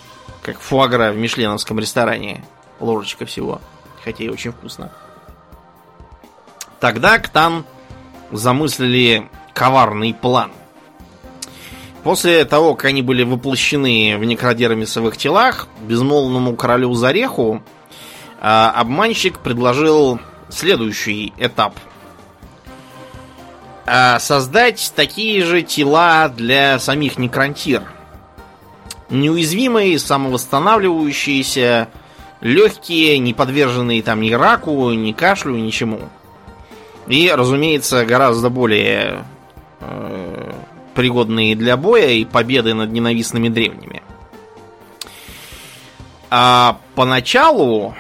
[0.42, 2.44] как фуагра в мишленовском ресторане.
[2.80, 3.62] Ложечка всего.
[4.04, 4.92] Хотя и очень вкусно.
[6.80, 7.66] Тогда Ктан
[8.32, 10.52] замыслили коварный план.
[12.04, 17.62] После того, как они были воплощены в некродермисовых телах, безмолвному королю Зареху
[18.42, 20.20] обманщик предложил
[20.50, 21.74] следующий этап.
[23.86, 27.84] А создать такие же тела для самих некрантир.
[29.10, 31.88] Неуязвимые, самовосстанавливающиеся,
[32.42, 36.02] легкие, не подверженные там ни раку, ни кашлю, ничему.
[37.08, 39.24] И, разумеется, гораздо более
[39.80, 40.52] э,
[40.94, 44.02] пригодные для боя и победы над ненавистными древними.
[46.30, 47.96] А поначалу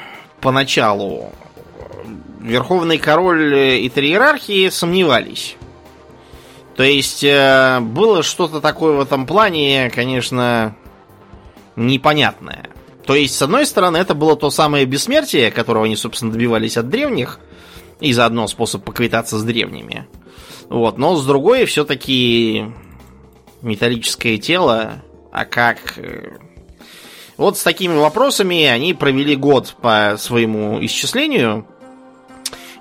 [0.47, 1.33] поначалу
[2.39, 5.57] Верховный Король и три иерархии сомневались.
[6.77, 10.73] То есть э, было что-то такое в этом плане, конечно,
[11.75, 12.69] непонятное.
[13.05, 16.87] То есть, с одной стороны, это было то самое бессмертие, которого они, собственно, добивались от
[16.87, 17.41] древних,
[17.99, 20.07] и заодно способ поквитаться с древними.
[20.69, 22.67] Вот, но с другой, все-таки
[23.61, 26.37] металлическое тело, а как э,
[27.37, 31.65] вот с такими вопросами они провели год по своему исчислению.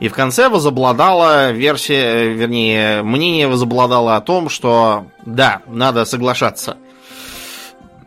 [0.01, 6.77] И в конце возобладала версия, вернее, мнение возобладало о том, что да, надо соглашаться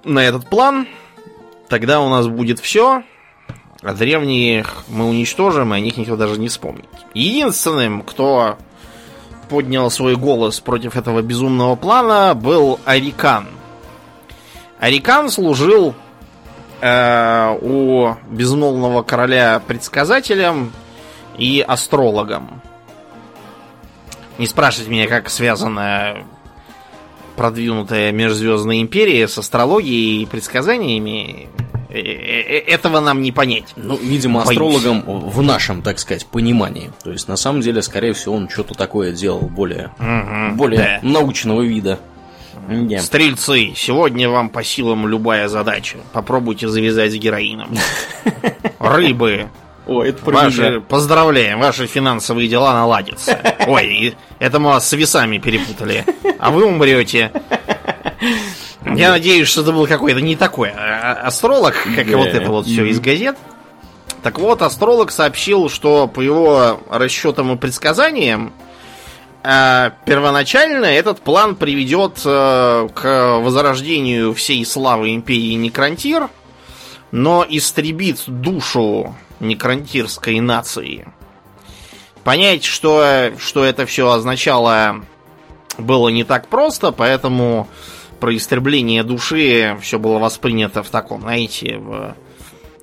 [0.03, 0.87] на этот план.
[1.67, 3.03] Тогда у нас будет все.
[3.81, 6.89] А древних мы уничтожим, и о них никто даже не вспомнит.
[7.13, 8.57] Единственным, кто
[9.47, 13.47] поднял свой голос против этого безумного плана, был Арикан.
[14.79, 15.95] Арикан служил
[16.81, 20.71] э, у безмолвного короля предсказателем
[21.37, 22.61] и астрологом.
[24.37, 26.25] Не спрашивайте меня, как связана
[27.35, 31.47] продвинутая межзвездная империя с астрологией и предсказаниями.
[31.89, 33.73] Э, э, этого нам не понять.
[33.75, 34.51] Ну, видимо, Боюсь.
[34.51, 36.91] астрологом в нашем, так сказать, понимании.
[37.03, 41.07] То есть, на самом деле, скорее всего, он что-то такое делал более, угу, более да.
[41.07, 41.99] научного вида.
[42.67, 42.99] Yeah.
[42.99, 45.97] Стрельцы, сегодня вам по силам любая задача.
[46.13, 47.75] Попробуйте завязать с героином.
[48.79, 49.49] Рыбы,
[49.89, 50.81] о, это про ваши, меня.
[50.81, 53.39] Поздравляем, ваши финансовые дела наладятся.
[53.67, 56.05] Ой, это мы вас с весами перепутали.
[56.37, 57.31] А вы умрете.
[58.85, 62.51] Я надеюсь, что это был какой-то не такой а, а, астролог, как и вот это
[62.51, 63.35] вот все из газет.
[64.21, 68.53] Так вот, астролог сообщил, что по его расчетам и предсказаниям,
[69.41, 76.29] первоначально этот план приведет к возрождению всей славы империи Некрантир,
[77.11, 81.07] но истребит душу некрантирской нации.
[82.23, 85.03] Понять, что, что это все означало,
[85.77, 87.67] было не так просто, поэтому
[88.19, 92.15] про истребление души все было воспринято в таком, знаете, в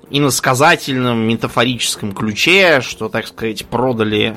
[0.09, 4.35] иносказательном, метафорическом ключе, что, так сказать, продали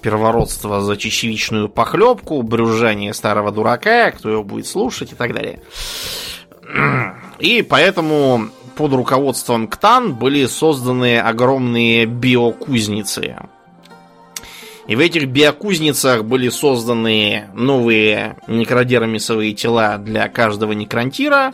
[0.00, 5.60] первородство за чечевичную похлебку, брюзжание старого дурака, кто его будет слушать и так далее.
[7.38, 13.36] И поэтому под руководством КТАН были созданы огромные биокузницы.
[14.86, 21.52] И в этих биокузницах были созданы новые некродермисовые тела для каждого некрантира.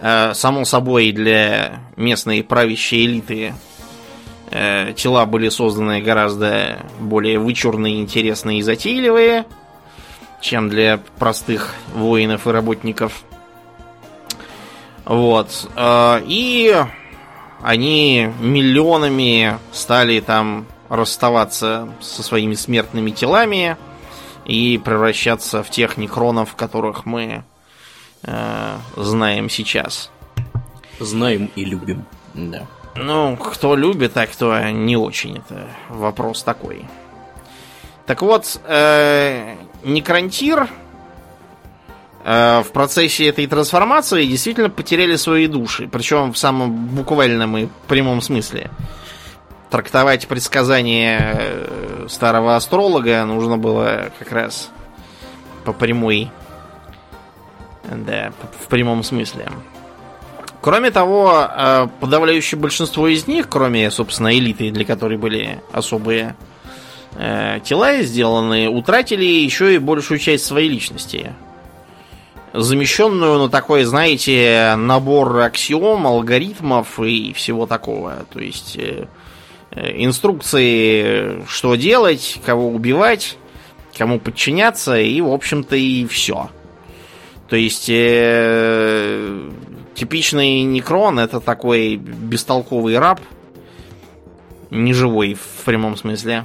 [0.00, 3.54] Э, само собой, для местной правящей элиты
[4.50, 9.46] тела были созданы гораздо более вычурные, интересные и затейливые,
[10.40, 13.24] чем для простых воинов и работников.
[15.04, 15.68] Вот.
[15.76, 16.74] Э, и
[17.62, 23.76] они миллионами стали там расставаться со своими смертными телами
[24.44, 27.44] и превращаться в тех некронов, которых мы
[28.22, 30.10] э, знаем сейчас.
[30.98, 32.04] Знаем и любим.
[32.34, 32.66] Да.
[32.96, 36.86] Ну, кто любит, а кто не очень, это вопрос такой.
[38.06, 40.68] Так вот, э, Некрантир
[42.22, 45.88] Э, в процессе этой трансформации действительно потеряли свои души.
[45.88, 48.70] Причем в самом буквальном и прямом смысле.
[49.70, 54.70] Трактовать предсказания э, старого астролога нужно было как раз
[55.64, 56.30] по прямой.
[57.84, 59.48] Да, в прямом смысле.
[60.60, 66.36] Кроме того, э, подавляющее большинство из них, кроме, собственно, элиты, для которой были особые
[67.64, 71.32] тела сделаны, утратили еще и большую часть своей личности
[72.52, 78.26] замещенную на такой, знаете, набор аксиом, алгоритмов и всего такого.
[78.32, 79.06] То есть э,
[79.70, 83.36] э, инструкции, что делать, кого убивать,
[83.96, 86.50] кому подчиняться, и, в общем-то, и все.
[87.48, 89.50] То есть э,
[89.94, 93.20] типичный некрон это такой бестолковый раб,
[94.70, 96.44] неживой в прямом смысле,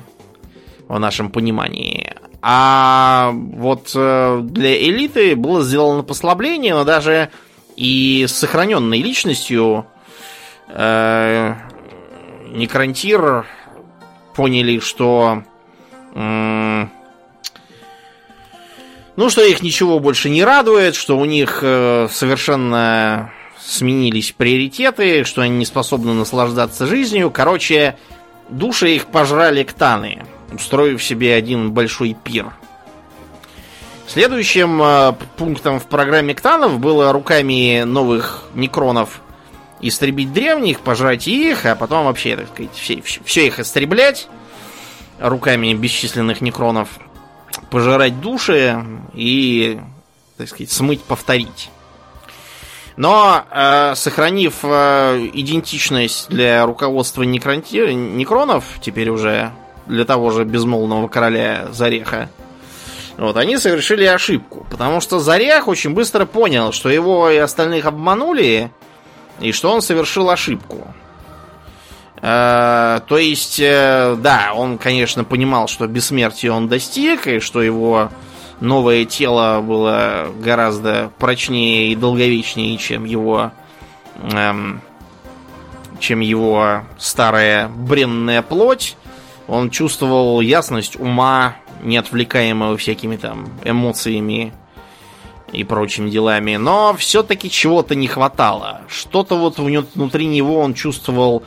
[0.87, 2.13] в нашем понимании.
[2.41, 7.31] А вот э, для элиты было сделано послабление, но даже
[7.75, 9.87] и с сохраненной личностью
[10.67, 11.55] э,
[12.51, 13.45] Некрантир
[14.35, 15.43] поняли, что
[16.13, 16.85] э,
[19.15, 25.41] ну, что их ничего больше не радует, что у них э, совершенно сменились приоритеты, что
[25.41, 27.31] они не способны наслаждаться жизнью.
[27.31, 27.97] Короче,
[28.49, 30.23] души их пожрали ктаны
[30.55, 32.47] устроив себе один большой пир.
[34.07, 39.21] Следующим э, пунктом в программе Ктанов было руками новых некронов
[39.81, 44.27] истребить древних, пожрать их, а потом вообще, так сказать, все, все их истреблять
[45.19, 46.89] руками бесчисленных некронов,
[47.69, 49.79] пожирать души и,
[50.37, 51.69] так сказать, смыть, повторить.
[52.97, 57.93] Но, э, сохранив э, идентичность для руководства некронти...
[57.93, 59.51] некронов, теперь уже
[59.85, 62.29] для того же безмолвного короля Зареха,
[63.17, 64.65] вот, они совершили ошибку.
[64.69, 68.71] Потому что Зарех очень быстро понял, что его и остальных обманули,
[69.39, 70.93] и что он совершил ошибку.
[72.21, 78.09] Э, то есть, э, да, он, конечно, понимал, что бессмертия он достиг, и что его
[78.61, 83.51] новое тело было гораздо прочнее и долговечнее, чем его
[84.31, 84.81] эм,
[85.99, 88.97] чем его старая бренная плоть.
[89.47, 94.53] Он чувствовал ясность ума, не отвлекаемого всякими там эмоциями
[95.51, 96.55] и прочими делами.
[96.55, 98.81] Но все-таки чего-то не хватало.
[98.87, 101.43] Что-то вот внутри него он чувствовал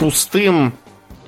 [0.00, 0.72] пустым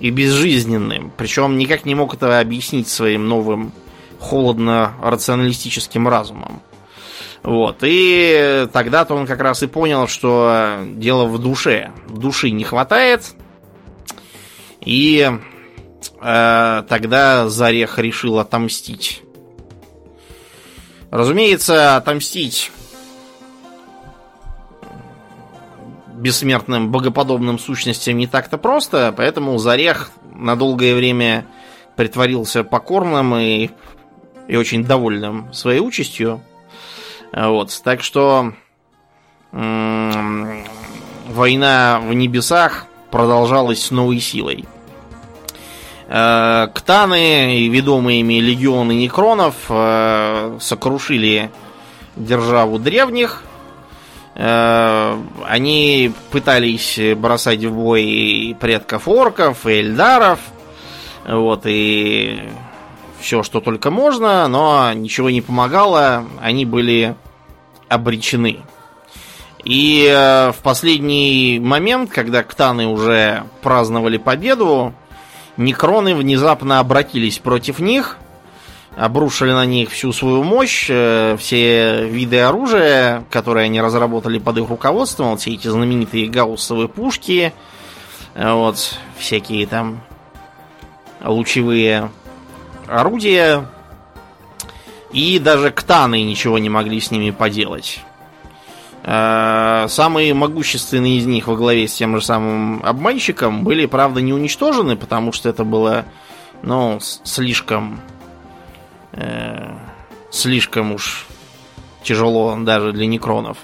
[0.00, 1.12] и безжизненным.
[1.16, 3.72] Причем никак не мог этого объяснить своим новым
[4.18, 6.62] холодно-рационалистическим разумом.
[7.42, 7.78] Вот.
[7.82, 11.92] И тогда-то он как раз и понял, что дело в душе.
[12.08, 13.34] Души не хватает.
[14.80, 15.30] И
[16.20, 19.22] э, тогда Зарех решил отомстить.
[21.10, 22.72] Разумеется, отомстить
[26.22, 31.46] бессмертным богоподобным сущностям не так-то просто, поэтому Зарех на долгое время
[31.96, 33.70] притворился покорным и,
[34.48, 36.40] и очень довольным своей участью.
[37.32, 38.52] Вот, так что
[41.32, 44.64] война в небесах продолжалась с новой силой.
[46.08, 51.50] Э, Ктаны, ведомыми легионы некронов, э, сокрушили
[52.16, 53.42] державу древних.
[54.34, 60.40] Э, они пытались бросать в бой предков орков, и эльдаров.
[61.26, 62.40] Вот, и
[63.20, 67.14] все, что только можно, но ничего не помогало, они были
[67.88, 68.60] обречены.
[69.64, 74.92] И э, в последний момент, когда ктаны уже праздновали победу,
[75.56, 78.18] некроны внезапно обратились против них,
[78.96, 84.68] обрушили на них всю свою мощь, э, все виды оружия, которые они разработали под их
[84.68, 87.52] руководством, вот все эти знаменитые гауссовые пушки,
[88.34, 90.02] э, вот всякие там
[91.22, 92.10] лучевые
[92.86, 93.66] орудия.
[95.12, 98.00] И даже ктаны ничего не могли с ними поделать.
[99.04, 104.32] Э, самые могущественные из них во главе с тем же самым обманщиком были, правда, не
[104.32, 106.04] уничтожены, потому что это было,
[106.62, 108.00] ну, слишком,
[109.12, 109.76] э,
[110.30, 111.26] слишком уж
[112.02, 113.58] тяжело даже для некронов.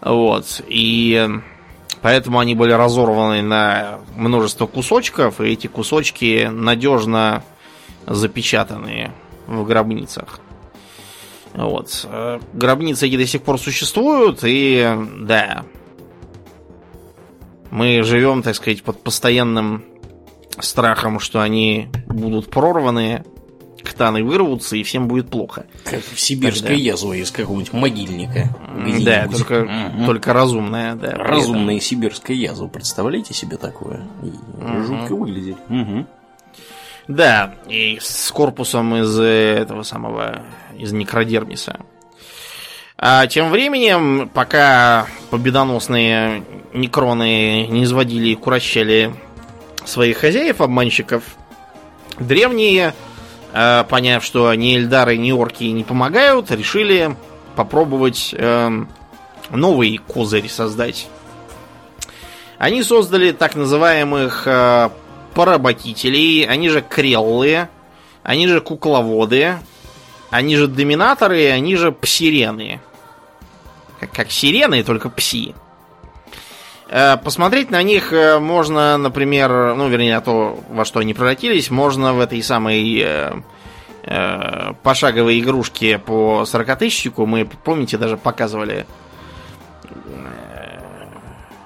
[0.00, 0.62] Вот.
[0.66, 1.28] И
[2.00, 7.44] поэтому они были разорваны на множество кусочков, и эти кусочки надежно
[8.06, 9.12] запечатанные
[9.46, 10.40] в гробницах.
[11.54, 12.08] Вот.
[12.52, 15.64] Гробницы эти до сих пор существуют, и да.
[17.70, 19.84] Мы живем, так сказать, под постоянным
[20.58, 23.24] страхом, что они будут прорваны,
[23.82, 25.66] ктаны вырвутся, и всем будет плохо.
[25.84, 26.82] Как сибирская Тогда...
[26.82, 28.48] язва из какого-нибудь могильника.
[29.04, 30.06] Да, только, угу.
[30.06, 31.12] только разумная, да.
[31.12, 32.68] Разумная сибирская язва.
[32.68, 34.06] Представляете себе такое?
[34.22, 34.82] Угу.
[34.84, 35.56] Жутко выглядит.
[35.68, 36.06] Угу.
[37.08, 40.42] Да, и с корпусом из этого самого,
[40.78, 41.80] из некродермиса.
[42.96, 49.12] А тем временем, пока победоносные некроны не изводили и курощали
[49.84, 51.24] своих хозяев-обманщиков,
[52.20, 53.11] древние, э,
[53.52, 57.16] поняв, что ни Эльдары, ни Орки не помогают, решили
[57.54, 58.84] попробовать э,
[59.50, 61.08] новый козырь создать.
[62.58, 64.90] Они создали так называемых э,
[65.34, 67.68] поработителей, они же креллы,
[68.22, 69.58] они же кукловоды,
[70.30, 72.80] они же доминаторы, они же псирены.
[74.00, 75.54] Как, как сирены, только пси.
[76.94, 81.70] Э, посмотреть на них э, можно, например, ну, вернее, на то, во что они превратились,
[81.70, 83.02] можно в этой самой
[84.04, 87.24] э, пошаговой игрушке по 40 тысячику.
[87.24, 88.84] Мы, помните, даже показывали,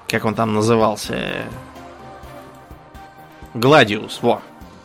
[0.06, 1.16] как он там назывался,
[3.54, 4.42] Гладиус, во.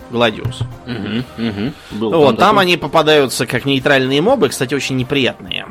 [0.09, 0.61] Гладиус.
[0.87, 1.73] Угу, угу.
[1.91, 2.61] Был вот, там, такой.
[2.63, 5.67] они попадаются как нейтральные мобы, кстати, очень неприятные.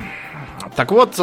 [0.77, 1.19] Так вот,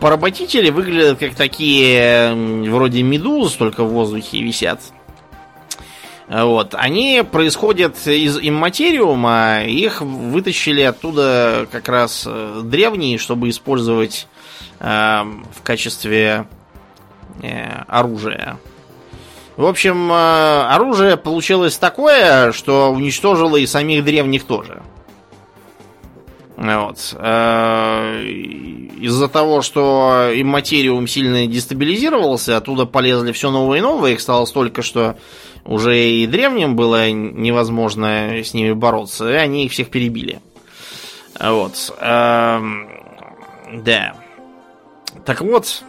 [0.00, 2.34] поработители выглядят как такие
[2.70, 4.80] вроде медуз, только в воздухе висят.
[6.28, 6.76] Вот.
[6.76, 14.28] Они происходят из имматериума, их вытащили оттуда как раз э, древние, чтобы использовать
[14.78, 16.46] э, в качестве
[17.42, 18.58] э, оружия.
[19.56, 24.82] В общем, э, оружие получилось такое, что уничтожило и самих древних тоже.
[26.60, 27.16] Вот.
[27.18, 34.44] Э, из-за того, что имматериум сильно дестабилизировался, оттуда полезли все новые и новые, их стало
[34.44, 35.16] столько, что
[35.64, 40.40] уже и древним было невозможно с ними бороться, и они их всех перебили.
[41.40, 41.96] Вот.
[41.98, 42.90] Эм,
[43.72, 44.16] да.
[45.24, 45.82] Так вот,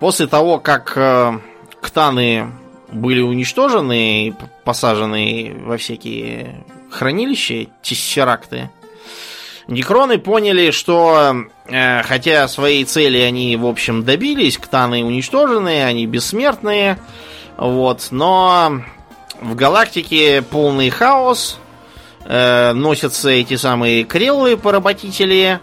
[0.00, 1.38] после того, как э,
[1.80, 2.50] ктаны
[2.90, 4.34] были уничтожены,
[4.64, 8.68] посажены во всякие хранилища, тессеракты,
[9.68, 16.98] Некроны поняли, что э, хотя своей цели они, в общем, добились, ктаны уничтожены, они бессмертные,
[17.56, 18.82] вот, но
[19.40, 21.58] в галактике полный хаос,
[22.24, 25.58] э, носятся эти самые креллы-поработители,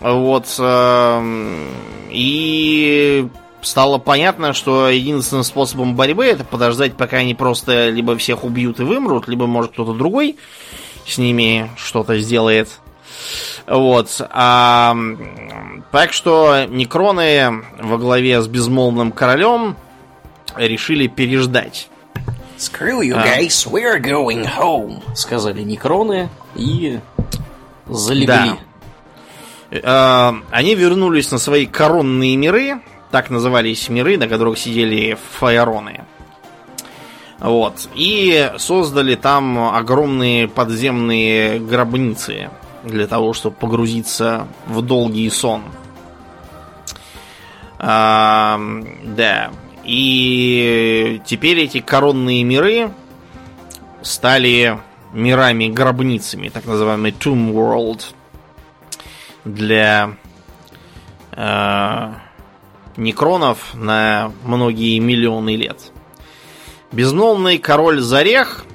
[0.00, 1.68] вот, э,
[2.10, 3.28] и
[3.62, 8.84] стало понятно, что единственным способом борьбы это подождать, пока они просто либо всех убьют и
[8.84, 10.36] вымрут, либо, может, кто-то другой
[11.04, 12.78] с ними что-то сделает.
[13.66, 14.20] Вот.
[14.30, 14.96] А,
[15.90, 19.76] так что некроны во главе с безмолвным королем
[20.56, 21.88] решили переждать.
[22.56, 26.98] Screw you guys, we're going home, сказали некроны и
[27.86, 28.26] залегли.
[28.26, 28.58] Да.
[29.84, 36.04] А, они вернулись на свои коронные миры, так назывались миры, на которых сидели фаероны.
[37.38, 37.88] Вот.
[37.94, 42.50] И создали там огромные подземные гробницы
[42.84, 45.62] для того, чтобы погрузиться в долгий сон.
[47.78, 48.60] А,
[49.04, 49.50] да.
[49.84, 52.90] И теперь эти коронные миры
[54.02, 54.78] стали
[55.12, 58.02] мирами-гробницами, так называемый Tomb World,
[59.44, 60.16] для
[61.32, 62.12] э,
[62.96, 65.92] некронов на многие миллионы лет.
[66.92, 68.66] Безмолвный король Зарех–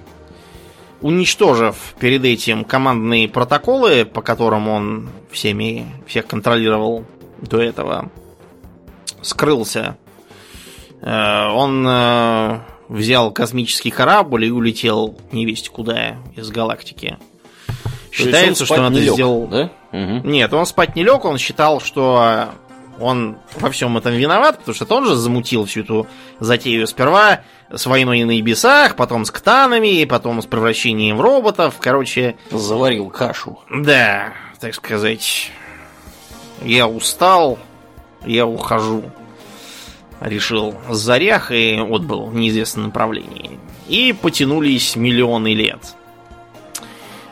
[1.04, 7.06] уничтожив перед этим командные протоколы, по которым он всеми всех контролировал
[7.41, 8.10] до этого,
[9.22, 9.97] скрылся.
[11.01, 17.18] Э, он э, взял космический корабль и улетел не весть куда из галактики.
[18.12, 19.47] Считается, что он это лег, сделал.
[19.47, 19.72] Да?
[19.91, 20.28] Угу.
[20.28, 22.49] Нет, он спать не лег, он считал, что
[23.00, 26.08] он во всем этом виноват, потому что он же замутил всю эту
[26.39, 26.88] затею.
[26.88, 27.41] Сперва
[27.72, 31.76] с войной на небесах, потом с ктанами, потом с превращением в роботов.
[31.80, 32.36] Короче...
[32.52, 33.60] Заварил кашу.
[33.70, 35.52] Да, так сказать.
[36.62, 37.60] Я устал,
[38.26, 39.04] я ухожу.
[40.22, 43.60] Решил зарях и отбыл в неизвестном направлении.
[43.88, 45.96] И потянулись миллионы лет.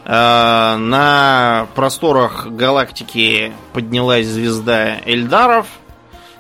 [0.05, 5.67] Э, на просторах галактики поднялась звезда Эльдаров,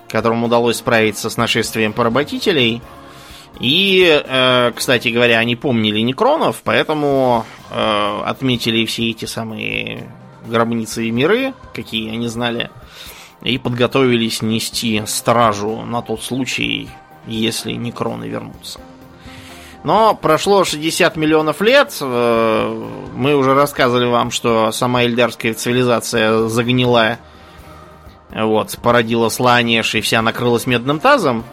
[0.07, 2.81] которым удалось справиться с нашествием поработителей–
[3.59, 10.09] и, э, кстати говоря, они помнили некронов, поэтому э, отметили все эти самые
[10.45, 12.71] гробницы и миры, какие они знали,
[13.43, 16.89] и подготовились нести стражу на тот случай,
[17.27, 18.79] если некроны вернутся.
[19.83, 27.17] Но прошло 60 миллионов лет, э, мы уже рассказывали вам, что сама эльдарская цивилизация загнила,
[28.29, 31.43] вот, породила сланеш и вся накрылась медным тазом,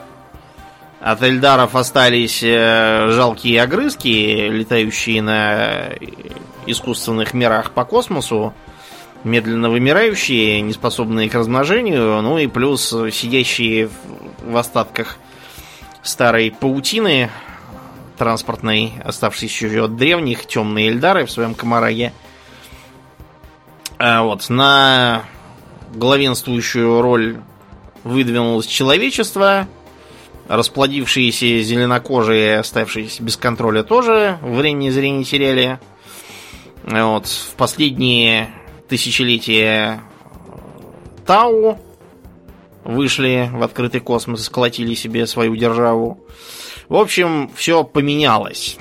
[1.01, 5.91] от Эльдаров остались э, жалкие огрызки, летающие на
[6.67, 8.53] искусственных мирах по космосу,
[9.23, 13.89] медленно вымирающие, неспособные к размножению, ну и плюс сидящие
[14.43, 15.19] в остатках
[16.03, 17.31] старой паутины
[18.19, 22.13] транспортной, оставшейся еще от древних, темные Эльдары в своем комараге.
[23.99, 25.25] А вот, на
[25.95, 27.39] главенствующую роль
[28.05, 29.67] выдвинулось человечество–
[30.49, 35.79] Расплодившиеся зеленокожие, оставшиеся без контроля, тоже времени зря не теряли.
[36.85, 37.27] Вот.
[37.27, 38.49] В последние
[38.89, 40.01] тысячелетия
[41.27, 41.79] Тау
[42.83, 46.19] вышли в открытый космос и сколотили себе свою державу.
[46.89, 48.79] В общем, все поменялось.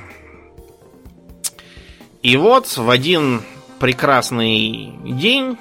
[2.23, 3.43] И вот в один
[3.79, 5.57] прекрасный день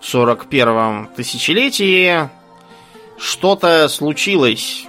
[0.00, 2.28] в 41-м тысячелетии
[3.18, 4.86] что-то случилось,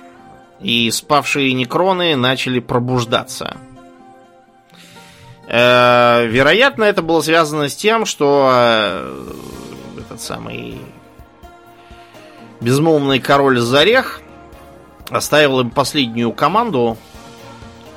[0.60, 3.58] и спавшие некроны начали пробуждаться.
[5.48, 9.24] Э, вероятно, это было связано с тем, что э,
[10.00, 10.78] этот самый
[12.60, 14.22] безмолвный король Зарех
[15.10, 16.98] оставил им последнюю команду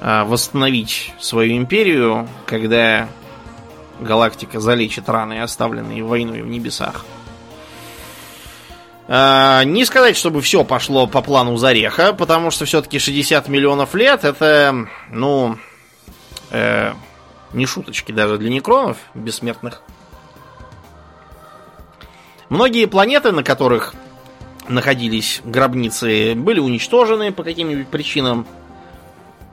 [0.00, 3.08] э, восстановить свою империю, когда
[4.00, 7.04] галактика залечит раны, оставленные войной в небесах.
[9.08, 14.24] А, не сказать, чтобы все пошло по плану Зареха, потому что все-таки 60 миллионов лет
[14.24, 15.58] это, ну,
[16.50, 16.92] э,
[17.52, 19.82] не шуточки даже для некронов бессмертных.
[22.48, 23.94] Многие планеты, на которых
[24.68, 28.46] находились гробницы, были уничтожены по каким-нибудь причинам.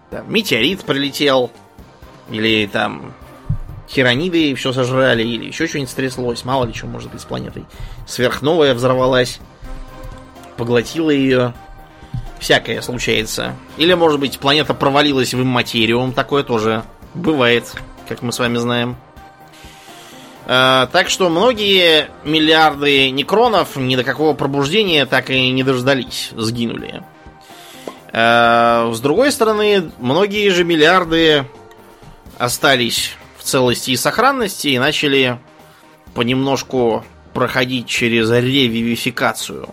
[0.09, 1.51] Там, метеорит прилетел,
[2.29, 3.13] или там
[3.89, 7.65] хирониды все сожрали, или еще что-нибудь стряслось, мало ли что может быть с планетой.
[8.07, 9.39] Сверхновая взорвалась,
[10.57, 11.53] поглотила ее.
[12.39, 13.55] Всякое случается.
[13.75, 16.13] Или, может быть, планета провалилась в имматериум.
[16.13, 16.83] Такое тоже
[17.13, 17.75] бывает,
[18.07, 18.95] как мы с вами знаем.
[20.51, 27.03] Э, так что многие миллиарды некронов ни до какого пробуждения так и не дождались, сгинули.
[28.11, 31.45] Э, с другой стороны, многие же миллиарды
[32.39, 35.37] остались в целости и сохранности и начали
[36.15, 39.69] понемножку проходить через ревивификацию.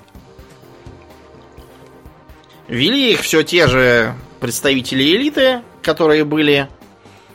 [2.68, 6.68] Вели их все те же представители элиты, которые были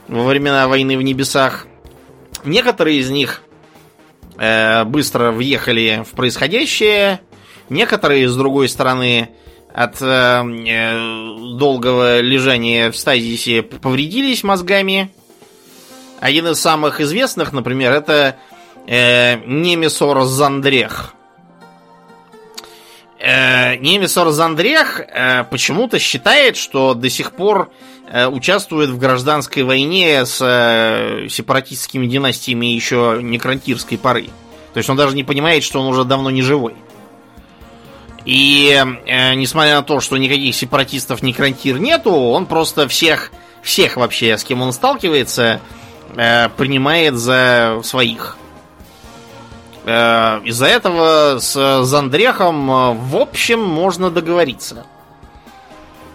[0.07, 1.65] во времена войны в небесах.
[2.43, 3.41] Некоторые из них
[4.37, 7.21] э, быстро въехали в происходящее,
[7.69, 9.29] некоторые, с другой стороны,
[9.73, 15.13] от э, э, долгого лежания в стазисе повредились мозгами.
[16.19, 18.35] Один из самых известных, например, это
[18.87, 21.13] э, Немесор Зандрех.
[23.19, 27.71] Э, Немесор Зандрех э, почему-то считает, что до сих пор
[28.29, 34.29] участвует в гражданской войне с э, сепаратистскими династиями еще некрантирской поры.
[34.73, 36.75] То есть он даже не понимает, что он уже давно не живой.
[38.25, 38.71] И
[39.05, 43.31] э, несмотря на то, что никаких сепаратистов некрантир нету, он просто всех,
[43.63, 45.59] всех вообще, с кем он сталкивается,
[46.15, 48.37] э, принимает за своих.
[49.85, 54.85] Э, из-за этого с Зандрехом, э, в общем, можно договориться.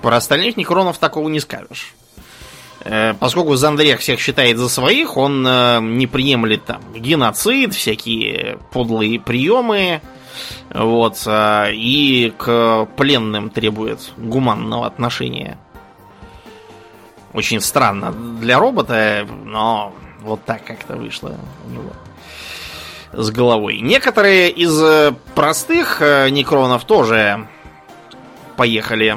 [0.03, 1.95] Про остальных некронов такого не скажешь.
[2.89, 9.19] Э, поскольку Зандрех всех считает за своих, он э, не приемлет там геноцид, всякие подлые
[9.19, 10.01] приемы,
[10.73, 15.59] вот, э, и к пленным требует гуманного отношения.
[17.33, 21.37] Очень странно для робота, но вот так как-то вышло
[21.67, 21.93] у него
[23.13, 23.81] с головой.
[23.81, 27.49] Некоторые из простых некронов тоже
[28.57, 29.17] поехали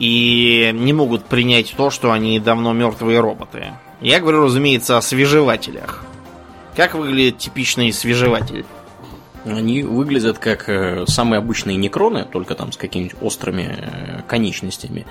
[0.00, 3.74] и не могут принять то, что они давно мертвые роботы.
[4.00, 6.04] Я говорю, разумеется, о свежевателях.
[6.74, 8.64] Как выглядит типичный свежеватель?
[9.44, 15.06] Они выглядят как э, самые обычные некроны, только там с какими-нибудь острыми э, конечностями.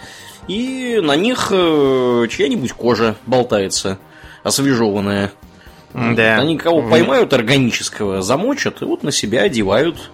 [0.47, 3.99] И на них э, чья-нибудь кожа болтается,
[4.43, 5.31] освежеванная.
[5.93, 6.37] Да.
[6.37, 10.11] Они кого поймают органического, замочат и вот на себя одевают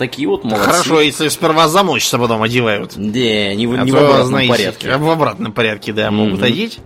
[0.00, 0.64] такие вот молодцы.
[0.64, 2.94] Хорошо, если сперва замочатся, потом одевают.
[2.96, 4.96] Да, не, в, а не в обратном знаете, порядке.
[4.96, 6.10] В обратном порядке, да, mm-hmm.
[6.10, 6.78] могут одеть.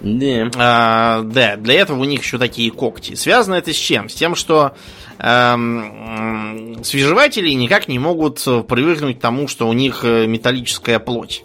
[0.00, 0.50] Да.
[0.56, 3.16] А, да, для этого у них еще такие когти.
[3.16, 4.08] Связано это с чем?
[4.08, 4.76] С тем, что
[5.18, 11.44] эм, свежеватели никак не могут привыкнуть к тому, что у них э, металлическая плоть.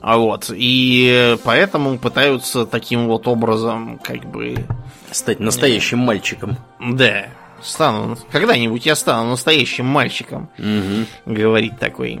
[0.00, 0.50] А вот.
[0.50, 4.64] И поэтому пытаются таким вот образом, как бы.
[5.10, 6.56] Стать настоящим мальчиком.
[6.80, 7.26] Да
[7.62, 11.06] стану, когда-нибудь я стану настоящим мальчиком, угу.
[11.26, 12.20] говорит такой.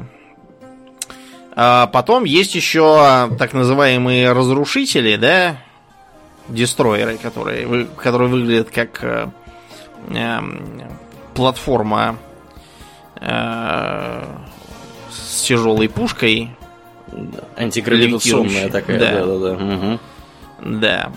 [1.56, 5.58] А потом есть еще так называемые разрушители, да,
[6.48, 9.28] дестройеры, которые, которые выглядят как э,
[10.08, 10.38] э,
[11.34, 12.16] платформа
[13.20, 14.24] э,
[15.10, 16.50] с тяжелой пушкой.
[17.56, 19.56] Антигравитационная такая, да, да, да.
[19.56, 19.74] Да.
[19.74, 20.00] Угу.
[20.80, 21.12] да.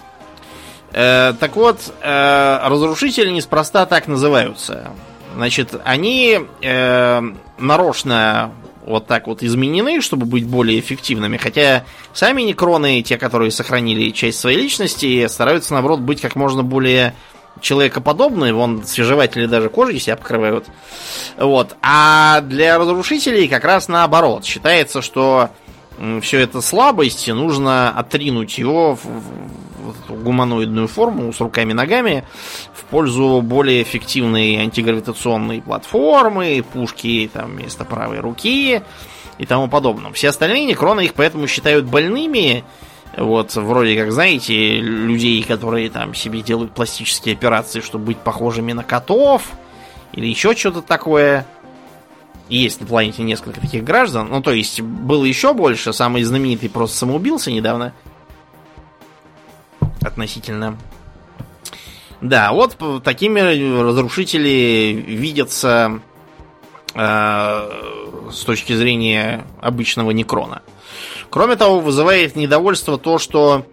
[0.93, 4.91] Э, так вот, э, разрушители неспроста так называются.
[5.35, 7.21] Значит, они э,
[7.59, 8.51] нарочно
[8.85, 11.37] вот так вот изменены, чтобы быть более эффективными.
[11.37, 11.83] Хотя
[12.13, 17.13] сами некроны, те, которые сохранили часть своей личности, стараются, наоборот, быть как можно более
[17.59, 18.53] человекоподобные.
[18.53, 20.65] Вон свежеватели даже кожей себя покрывают.
[21.37, 21.75] Вот.
[21.81, 24.45] А для разрушителей как раз наоборот.
[24.45, 25.49] Считается, что
[26.21, 29.01] все это слабость, и нужно отринуть его в
[30.09, 32.23] гуманоидную форму с руками и ногами
[32.73, 38.81] в пользу более эффективной антигравитационной платформы, пушки там вместо правой руки
[39.37, 40.11] и тому подобное.
[40.13, 42.63] Все остальные некроны их поэтому считают больными,
[43.15, 48.83] вот, вроде как, знаете, людей, которые там себе делают пластические операции, чтобы быть похожими на
[48.83, 49.43] котов,
[50.13, 51.45] или еще что-то такое.
[52.49, 54.29] Есть на планете несколько таких граждан.
[54.29, 55.91] Ну, то есть, было еще больше.
[55.91, 57.93] Самый знаменитый просто самоубился недавно.
[60.07, 60.77] Относительно.
[62.21, 63.41] Да, вот такими
[63.81, 65.99] разрушители видятся
[66.95, 70.61] э, с точки зрения обычного некрона.
[71.29, 73.65] Кроме того, вызывает недовольство то, что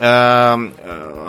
[0.00, 0.56] э,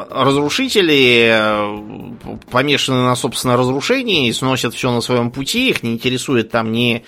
[0.09, 6.49] разрушители э, помешаны на собственном разрушении и сносят все на своем пути, их не интересует
[6.49, 7.05] там ни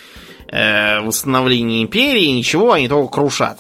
[0.47, 3.59] э, восстановление империи, ничего, они только крушат.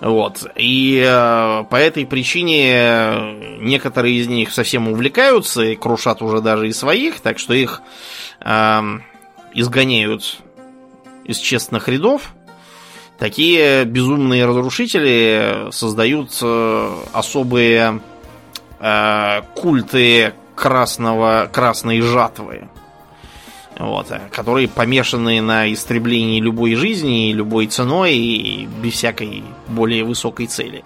[0.00, 0.46] Вот.
[0.56, 6.72] И э, по этой причине некоторые из них совсем увлекаются и крушат уже даже и
[6.72, 7.80] своих, так что их
[8.40, 8.80] э,
[9.54, 10.38] изгоняют
[11.24, 12.34] из честных рядов,
[13.18, 18.00] такие безумные разрушители создают э, особые
[18.80, 22.68] э, культы красного, красной жатвы.
[23.78, 30.84] Вот, которые помешаны на истреблении любой жизни, любой ценой и без всякой более высокой цели.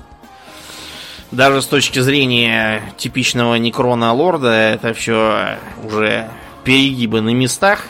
[1.30, 6.30] Даже с точки зрения типичного некрона лорда, это все уже
[6.64, 7.88] перегибы на местах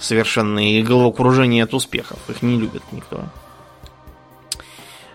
[0.00, 2.18] совершенные головокружение от успехов.
[2.28, 3.24] Их не любит никто.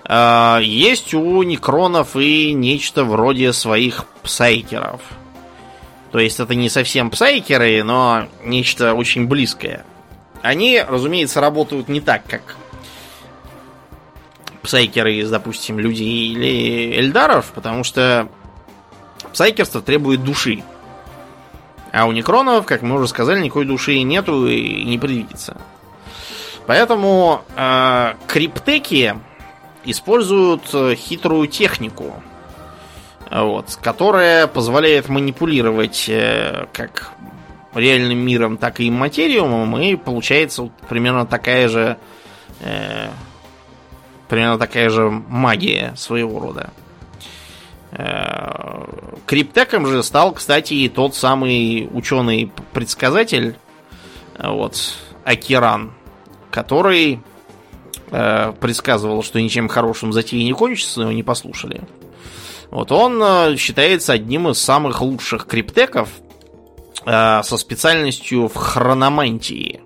[0.07, 5.01] А, есть у некронов и нечто вроде своих псайкеров.
[6.15, 9.85] То есть это не совсем псайкеры, но нечто очень близкое.
[10.41, 12.55] Они, разумеется, работают не так, как
[14.63, 18.29] псайкеры из, допустим, людей или эльдаров, потому что
[19.33, 20.63] псайкерство требует души.
[21.91, 25.57] А у некронов, как мы уже сказали, никакой души нету и не предвидится.
[26.65, 29.17] Поэтому э, криптеки
[29.83, 32.23] используют э, хитрую технику,
[33.43, 37.11] вот, которая позволяет манипулировать э, как
[37.73, 41.97] реальным миром, так и материумом, и получается вот примерно такая же
[42.61, 43.09] э,
[44.27, 46.71] примерно такая же магия своего рода.
[47.91, 48.85] Э,
[49.25, 53.55] Криптеком же стал, кстати, и тот самый ученый-предсказатель,
[54.37, 55.93] вот, Акиран,
[56.51, 57.21] который
[58.11, 61.81] э, предсказывал, что ничем хорошим затеи не кончится, но его не послушали.
[62.71, 66.09] Вот он э, считается одним из самых лучших криптеков
[67.05, 69.81] э, со специальностью в хрономантии.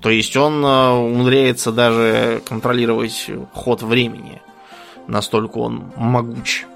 [0.00, 4.42] То есть он э, умудряется даже контролировать ход времени.
[5.06, 6.66] Настолько он могуч.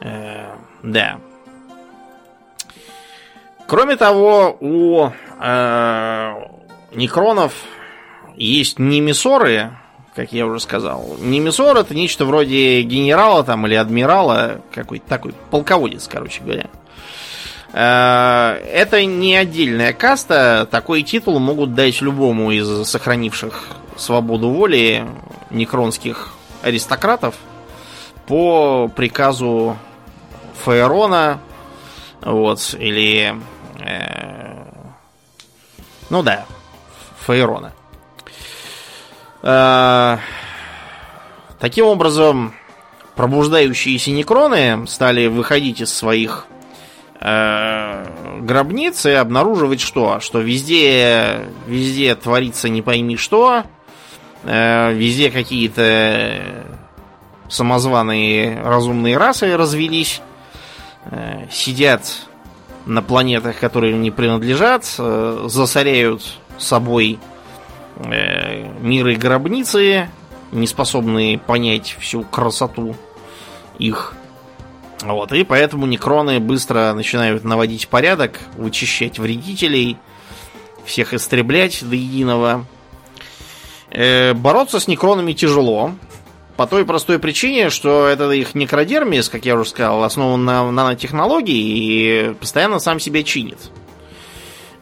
[0.00, 1.18] Э, да.
[3.68, 5.10] Кроме того, у
[5.40, 6.34] э,
[6.92, 7.52] некронов
[8.36, 9.70] есть немисоры,
[10.14, 11.16] как я уже сказал.
[11.20, 16.66] Немисор это нечто вроде генерала там или адмирала, какой-то такой полководец, короче говоря.
[17.72, 20.66] Э, это не отдельная каста.
[20.70, 23.64] Такой титул могут дать любому из сохранивших
[23.96, 25.06] свободу воли
[25.50, 26.32] некронских
[26.62, 27.36] аристократов
[28.26, 29.76] по приказу
[30.64, 31.40] Фаерона.
[32.22, 33.34] Вот, или...
[33.80, 34.64] Э,
[36.10, 36.44] ну да,
[37.20, 37.72] Фаерона.
[39.42, 40.18] Э,
[41.58, 42.54] таким образом,
[43.16, 46.46] пробуждающиеся некроны стали выходить из своих
[47.20, 48.06] э,
[48.40, 50.20] гробниц и обнаруживать что?
[50.20, 53.64] Что везде, везде творится не пойми что,
[54.44, 56.64] э, везде какие-то
[57.48, 60.22] самозваные разумные расы развелись,
[61.50, 62.02] сидят
[62.86, 66.22] на планетах, которые им не принадлежат, засоряют
[66.58, 67.18] собой
[68.04, 70.08] миры гробницы,
[70.52, 72.96] не способные понять всю красоту
[73.78, 74.14] их
[75.02, 79.96] вот, и поэтому некроны быстро начинают наводить порядок, вычищать вредителей,
[80.84, 82.66] всех истреблять до единого.
[83.90, 85.92] Э, бороться с некронами тяжело,
[86.56, 92.30] по той простой причине, что это их некродермис, как я уже сказал, основан на нанотехнологии
[92.30, 93.58] и постоянно сам себя чинит.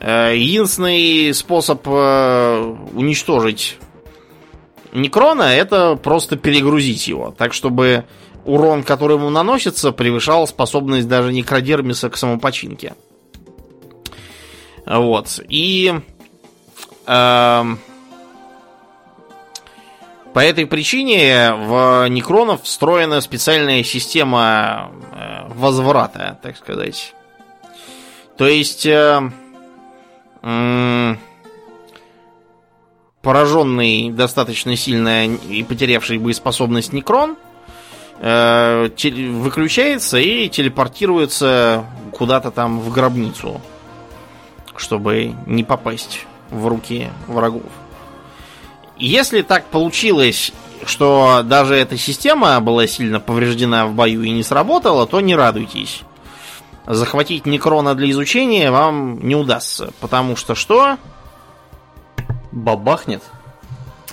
[0.01, 3.79] Э, единственный способ э, уничтожить
[4.93, 8.05] некрона это просто перегрузить его, так чтобы
[8.45, 12.95] урон, который ему наносится, превышал способность даже некродермиса к самопочинке.
[14.87, 15.41] Вот.
[15.49, 15.93] И
[17.07, 17.65] э,
[20.33, 27.15] по этой причине в некронов встроена специальная система э, возврата, так сказать.
[28.39, 29.31] То есть э, э,
[33.23, 37.37] пораженный достаточно сильно и потерявший боеспособность некрон–
[38.21, 38.89] э,
[39.31, 43.61] выключается и телепортируется куда-то там в гробницу,
[44.77, 47.71] чтобы не попасть в руки врагов.
[48.97, 50.53] Если так получилось,
[50.85, 56.03] что даже эта система была сильно повреждена в бою и не сработала, то не радуйтесь.
[56.89, 60.97] Захватить Некрона для изучения вам не удастся, потому что что?
[62.51, 63.23] Бабахнет.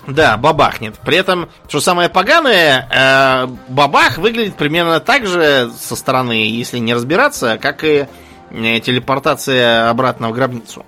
[0.07, 0.99] Да, бабахнет.
[0.99, 6.93] При этом, что самое поганое, э, бабах выглядит примерно так же со стороны, если не
[6.93, 8.07] разбираться, как и
[8.51, 10.85] э, телепортация обратно в гробницу.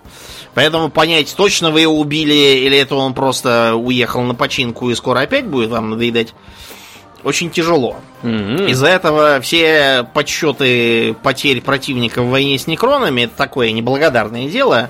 [0.56, 5.22] Поэтому понять, точно вы его убили, или это он просто уехал на починку и скоро
[5.22, 6.34] опять будет вам надоедать,
[7.24, 7.98] очень тяжело.
[8.24, 8.70] Mm-hmm.
[8.72, 14.90] Из-за этого все подсчеты потерь противника в войне с некронами это такое неблагодарное дело.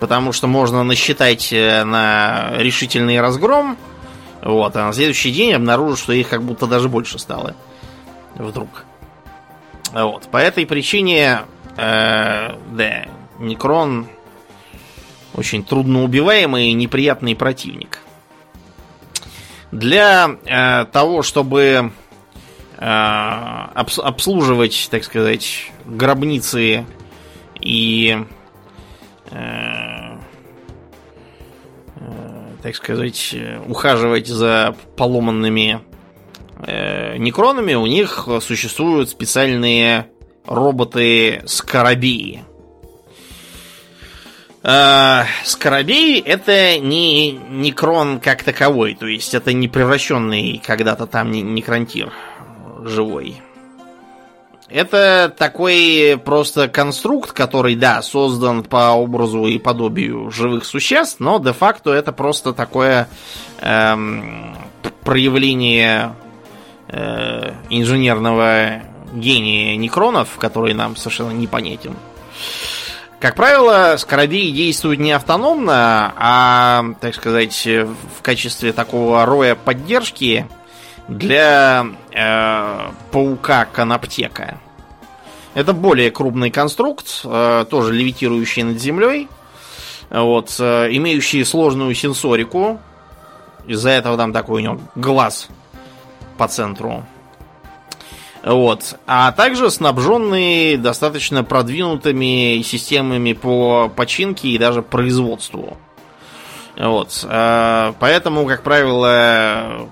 [0.00, 3.76] потому что можно насчитать э, на решительный разгром,
[4.42, 7.54] вот, а на следующий день обнаружить, что их как будто даже больше стало.
[8.34, 8.84] Вдруг.
[9.92, 11.40] Вот, по этой причине,
[11.76, 13.06] э, да,
[13.38, 14.06] Некрон
[15.34, 18.00] очень трудноубиваемый и неприятный противник.
[19.70, 21.92] Для э, того, чтобы
[22.78, 26.86] э, обс обслуживать, так сказать, гробницы
[27.60, 28.16] и
[29.30, 30.16] э,
[31.96, 35.82] э, так сказать, ухаживать за поломанными
[36.66, 40.06] э, некронами, у них существуют специальные
[40.46, 42.47] роботы-скоробеи.
[44.70, 52.12] Э, Скоробей это не некрон как таковой, то есть это не превращенный когда-то там некронтир
[52.82, 53.40] живой.
[54.68, 61.90] Это такой просто конструкт, который, да, создан по образу и подобию живых существ, но де-факто
[61.90, 63.08] это просто такое
[63.62, 64.54] эм,
[65.02, 66.14] проявление
[66.88, 68.82] э, инженерного
[69.14, 71.96] гения некронов, который нам совершенно непонятен.
[73.20, 80.46] Как правило, скоробеи действуют не автономно, а, так сказать, в качестве такого роя поддержки
[81.08, 84.60] для э, паука Коноптека.
[85.54, 89.28] Это более крупный конструкт, э, тоже левитирующий над землей,
[90.10, 92.78] вот, э, имеющий сложную сенсорику.
[93.66, 95.48] Из-за этого там такой у него глаз
[96.36, 97.04] по центру
[98.42, 98.98] вот.
[99.06, 105.76] А также снабженные достаточно продвинутыми системами по починке и даже производству.
[106.76, 107.26] Вот.
[107.28, 109.88] А, поэтому, как правило,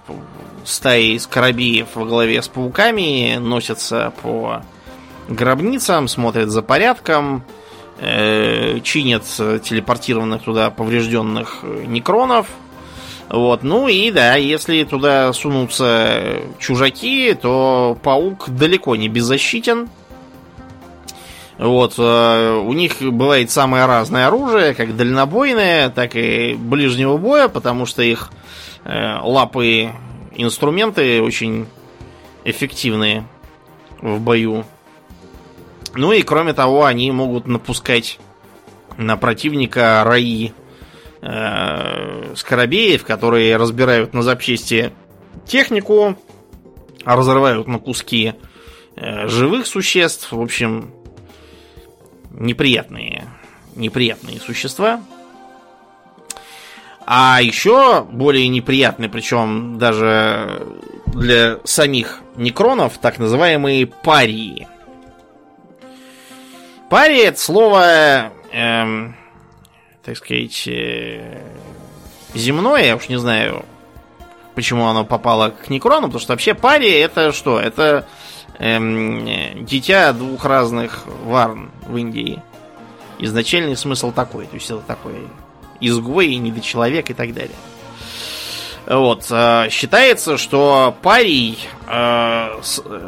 [0.65, 4.63] стаи скоробеев во главе с пауками носятся по
[5.29, 7.43] гробницам, смотрят за порядком,
[7.99, 12.47] э, чинят телепортированных туда поврежденных некронов–
[13.29, 19.89] вот, ну и да, если туда сунутся чужаки, то паук далеко не беззащитен.
[21.59, 27.87] Вот, э, у них бывает самое разное оружие, как дальнобойное, так и ближнего боя, потому
[27.87, 28.31] что их
[28.85, 29.91] э, лапы
[30.35, 31.67] инструменты очень
[32.45, 33.27] эффективные
[34.03, 34.65] в бою.
[35.95, 38.21] Ну и кроме того, они могут напускать
[38.99, 40.53] на противника раи
[41.27, 44.93] э, скоробеев, которые разбирают на запчасти
[45.45, 46.17] технику,
[47.05, 48.35] разрывают на куски
[48.97, 50.33] э, живых существ.
[50.33, 50.93] В общем,
[52.31, 53.25] неприятные,
[53.75, 55.03] неприятные существа.
[57.09, 60.67] А еще более неприятные, причем даже
[61.07, 64.67] для самих некронов, так называемые парии.
[66.91, 69.16] Парии это слово эм,
[70.07, 71.43] так сказать, э,
[72.33, 73.65] земное, я уж не знаю,
[74.55, 77.59] почему оно попало к Некрону, потому что вообще пари это что?
[77.59, 78.07] Это
[78.61, 82.41] эм, дитя двух разных варн в Индии.
[83.19, 85.27] Изначальный смысл такой, то есть это такой
[85.81, 87.57] изгой, недочеловек и так далее.
[88.87, 89.27] Вот.
[89.31, 92.61] Э, считается, что парий э,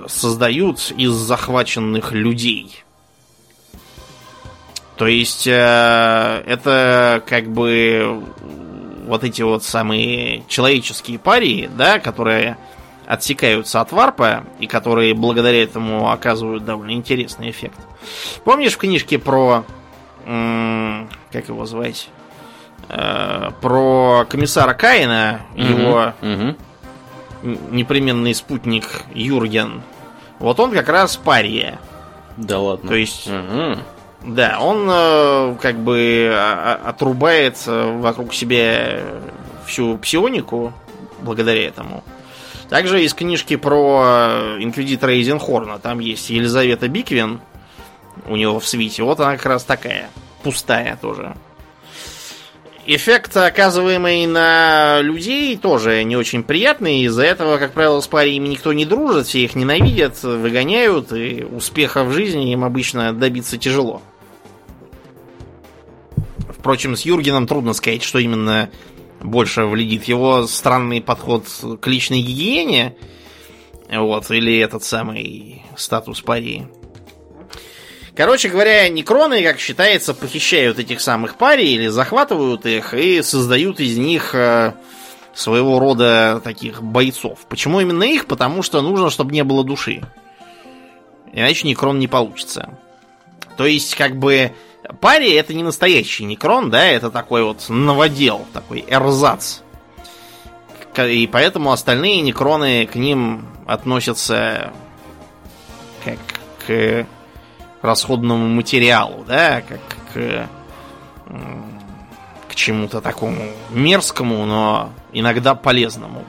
[0.09, 2.83] создают из захваченных людей.
[4.99, 8.23] То есть э, это как бы
[9.07, 12.59] вот эти вот самые человеческие парии, да, которые
[13.07, 17.79] отсекаются от варпа и которые благодаря этому оказывают довольно интересный эффект.
[18.45, 19.65] Помнишь в книжке про
[20.25, 22.11] как его звать?
[22.89, 26.57] Э, про комиссара Каина, угу, его угу.
[27.71, 29.83] непременный спутник Юрген.
[30.39, 31.79] Вот он как раз пария.
[32.37, 32.89] Да ладно.
[32.89, 33.79] То есть угу.
[34.23, 39.01] Да, он э, как бы а, а, отрубает э, вокруг себя
[39.67, 40.73] всю псионику
[41.23, 42.03] благодаря этому.
[42.69, 47.41] Также из книжки про инквизитора Эйзенхорна, там есть Елизавета Биквин,
[48.27, 50.11] у него в свите, вот она как раз такая,
[50.43, 51.35] пустая тоже.
[52.91, 57.03] Эффект, оказываемый на людей, тоже не очень приятный.
[57.03, 62.03] Из-за этого, как правило, с париями никто не дружит, все их ненавидят, выгоняют, и успеха
[62.03, 64.01] в жизни им обычно добиться тяжело.
[66.59, 68.71] Впрочем, с Юргеном трудно сказать, что именно
[69.21, 70.05] больше вледит.
[70.05, 71.45] Его странный подход
[71.81, 72.97] к личной гигиене,
[73.91, 76.69] вот, или этот самый статус парии.
[78.15, 83.97] Короче говоря, некроны, как считается, похищают этих самых парий или захватывают их и создают из
[83.97, 84.75] них э,
[85.35, 87.47] своего рода таких бойцов.
[87.49, 88.27] Почему именно их?
[88.27, 90.03] Потому что нужно, чтобы не было души.
[91.33, 92.77] Иначе некрон не получится.
[93.57, 94.53] То есть, как бы,
[95.01, 99.61] Пари это не настоящий некрон, да, это такой вот новодел, такой эрзац.
[100.97, 104.73] И поэтому остальные некроны к ним относятся
[106.05, 106.19] как
[106.67, 107.07] к
[107.83, 109.81] расходному материалу, да, как
[110.13, 110.49] к,
[112.49, 116.25] к чему-то такому мерзкому, но иногда полезному.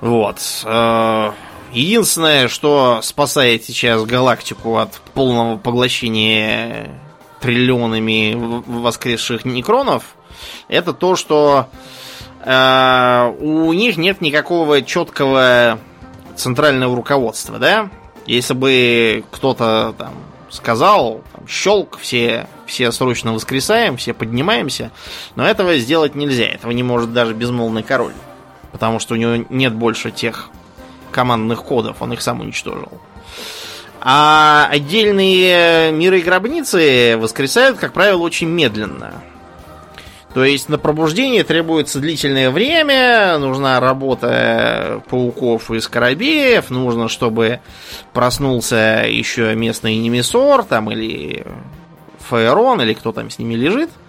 [0.00, 0.40] Вот.
[1.72, 6.90] Единственное, что спасает сейчас галактику от полного поглощения
[7.40, 8.34] триллионами
[8.66, 10.16] воскресших некронов,
[10.68, 11.68] это то, что
[12.44, 15.78] э, у них нет никакого четкого
[16.34, 17.90] центрального руководства, да?
[18.26, 20.14] Если бы кто-то там
[20.50, 24.90] сказал, там, щелк, все, все срочно воскресаем, все поднимаемся,
[25.34, 28.14] но этого сделать нельзя, этого не может даже безмолвный король
[28.76, 30.50] потому что у него нет больше тех
[31.16, 32.92] командных кодов, он их сам уничтожил.
[34.02, 39.14] А отдельные миры и гробницы воскресают, как правило, очень медленно.
[40.34, 47.60] То есть на пробуждение требуется длительное время, нужна работа пауков и скоробеев, нужно, чтобы
[48.12, 51.46] проснулся еще местный Немесор там или
[52.28, 53.88] Фаерон, или кто там с ними лежит–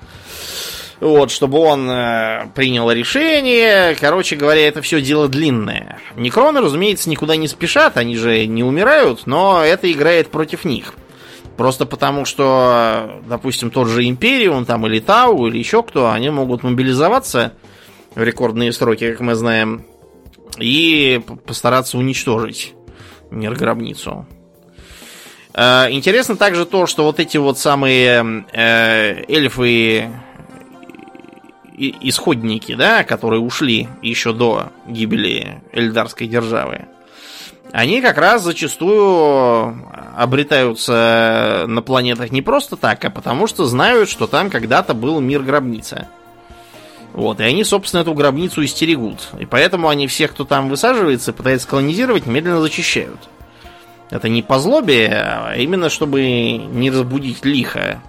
[0.99, 3.95] вот, чтобы он э, принял решение.
[3.95, 5.99] Короче говоря, это все дело длинное.
[6.15, 10.93] Некроны, разумеется, никуда не спешат, они же не умирают, но это играет против них.
[11.55, 16.63] Просто потому, что, допустим, тот же Империум там или Тау или еще кто, они могут
[16.63, 17.53] мобилизоваться
[18.13, 19.85] в рекордные сроки, как мы знаем,
[20.59, 22.73] и постараться уничтожить
[23.31, 24.27] мир-гробницу.
[25.53, 30.09] Э, интересно также то, что вот эти вот самые э, эльфы
[31.78, 36.86] исходники, да, которые ушли еще до гибели Эльдарской державы,
[37.71, 44.25] они как раз зачастую обретаются на планетах не просто так, а потому что знают, что
[44.28, 46.07] там когда-то был мир-гробница.
[47.13, 49.30] Вот, и они, собственно, эту гробницу истерегут.
[49.39, 53.19] И поэтому они всех, кто там высаживается, пытаются колонизировать, медленно зачищают.
[54.09, 58.01] Это не по злобе, а именно чтобы не разбудить лихо,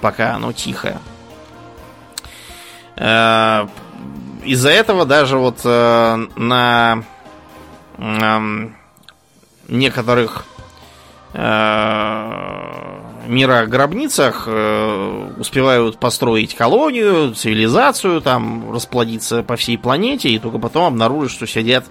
[0.00, 0.98] пока оно тихо.
[3.00, 3.66] Э,
[4.44, 7.02] из-за этого даже вот э, на
[9.68, 10.44] некоторых
[11.34, 11.40] э,
[13.26, 14.48] мирогробницах
[15.38, 21.84] успевают построить колонию, цивилизацию, там расплодиться по всей планете, и только потом обнаружат, что сидят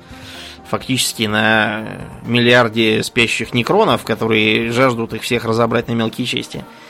[0.68, 1.86] фактически на
[2.24, 6.58] миллиарде спящих некронов, которые жаждут их всех разобрать на мелкие части.
[6.58, 6.89] и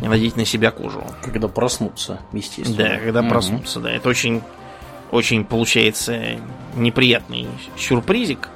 [0.00, 1.02] надеть на себя кожу.
[1.22, 2.76] Когда проснутся, естественно.
[2.76, 3.28] Да, когда угу.
[3.28, 3.90] проснутся, да.
[3.90, 4.42] Это очень,
[5.10, 6.38] очень получается
[6.74, 8.48] неприятный сюрпризик.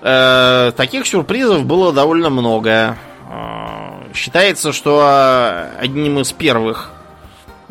[0.00, 2.96] Э, таких сюрпризов было довольно много.
[3.30, 6.92] Э, считается, что одним из первых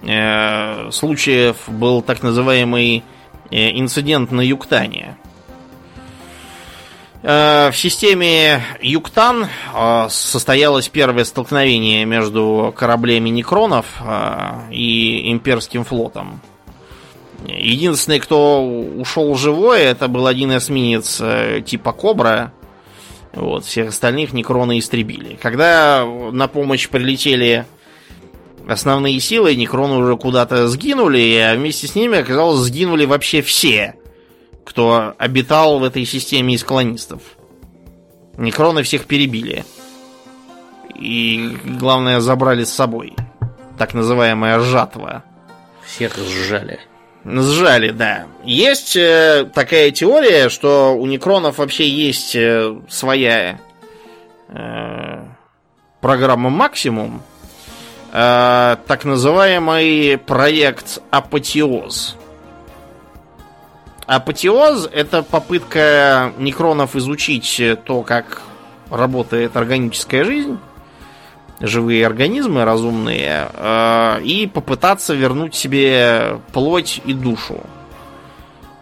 [0.01, 3.03] э, случаев был так называемый
[3.51, 5.17] э, инцидент на Юктане.
[7.24, 16.41] Э, в системе Юктан э, состоялось первое столкновение между кораблями Некронов э, и имперским флотом.
[17.47, 21.22] Единственный, кто ушел живой, это был один эсминец
[21.65, 22.51] типа Кобра.
[23.34, 25.38] Вот, всех остальных Некроны истребили.
[25.41, 27.65] Когда на помощь прилетели
[28.68, 33.97] основные силы, Некроны уже куда-то сгинули, а вместе с ними, оказалось, сгинули вообще все
[34.68, 37.22] кто обитал в этой системе из колонистов.
[38.36, 39.63] Некроны всех перебили.
[40.93, 43.15] И, главное, забрали с собой.
[43.78, 45.24] Так называемая жатва.
[45.86, 46.82] Всех сжали.
[47.24, 48.26] Сжали, да.
[48.43, 53.61] Есть э, такая теория, что у некронов вообще есть э, своя
[54.49, 55.26] э,
[56.01, 57.22] программа максимум.
[58.11, 62.18] Э, так называемый проект Апотеоз.
[64.08, 68.41] Апотеоз— это попытка некронов изучить то, как
[68.89, 70.58] работает органическая жизнь,
[71.60, 77.60] живые организмы разумные, э, и попытаться вернуть себе плоть и душу.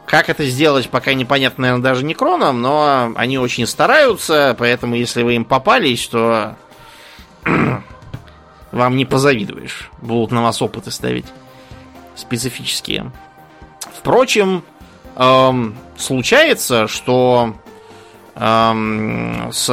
[0.05, 5.35] Как это сделать, пока непонятно, наверное, даже некронам, но они очень стараются, поэтому если вы
[5.35, 6.55] им попались, то
[8.71, 9.89] вам не позавидуешь.
[10.03, 11.25] Будут на вас опыты ставить
[12.15, 13.11] специфические.
[13.97, 14.63] Впрочем,
[15.15, 17.55] эм, случается, что
[18.35, 19.67] эм, с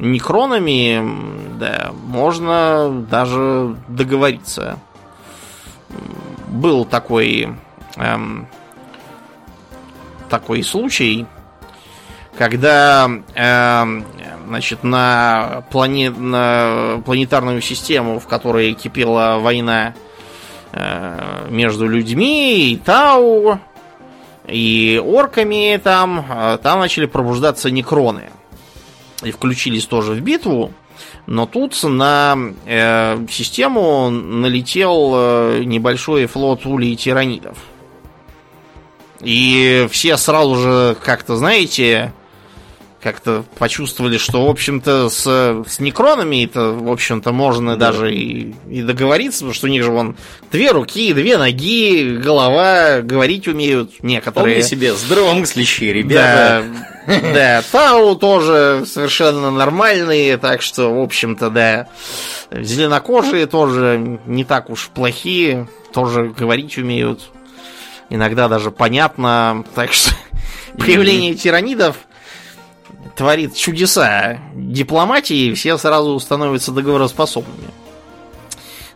[0.00, 4.78] некронами да, можно даже договориться.
[6.48, 7.54] Был такой
[7.96, 8.48] эм,
[10.28, 11.26] такой случай,
[12.36, 14.02] когда э,
[14.46, 16.10] значит, на, плане...
[16.10, 19.94] на планетарную систему, в которой кипела война
[20.72, 23.58] э, между людьми и Тау,
[24.48, 28.30] и орками там, э, там начали пробуждаться некроны.
[29.22, 30.72] И включились тоже в битву.
[31.26, 37.58] Но тут на э, систему налетел э, небольшой флот улей тиранидов.
[39.20, 42.12] И все сразу же, как-то, знаете,
[43.02, 45.22] как-то почувствовали, что, в общем-то, с,
[45.66, 47.92] с некронами это, в общем-то, можно да.
[47.92, 50.16] даже и, и договориться, потому что у них же вон
[50.50, 54.56] две руки, две ноги, голова, говорить умеют некоторые.
[54.56, 56.64] Вполне себе здравомыслящие ребята.
[57.06, 61.88] Да, да, Тау тоже совершенно нормальные, так что, в общем-то, да,
[62.50, 67.30] зеленокожие тоже не так уж плохие, тоже говорить умеют.
[68.10, 70.12] Иногда даже понятно, так что
[70.78, 71.96] появление тиранидов
[73.18, 77.68] творит чудеса дипломатии, все сразу становятся договороспособными.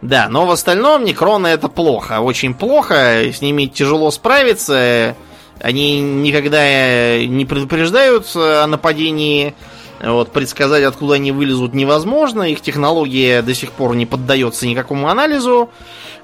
[0.01, 2.95] Да, но в остальном Некроны это плохо, очень плохо,
[3.33, 5.17] с ними тяжело справиться,
[5.61, 9.55] они никогда не предупреждают о нападении,
[10.01, 15.69] вот, предсказать, откуда они вылезут, невозможно, их технология до сих пор не поддается никакому анализу,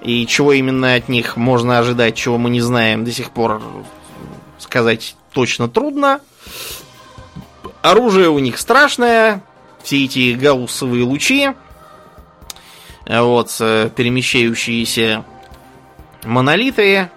[0.03, 3.61] и чего именно от них можно ожидать, чего мы не знаем, до сих пор
[4.59, 6.20] сказать точно трудно.
[7.83, 9.43] Оружие у них страшное.
[9.83, 11.51] Все эти гауссовые лучи.
[13.07, 15.24] Вот, э, перемещающиеся
[16.24, 17.11] монолиты.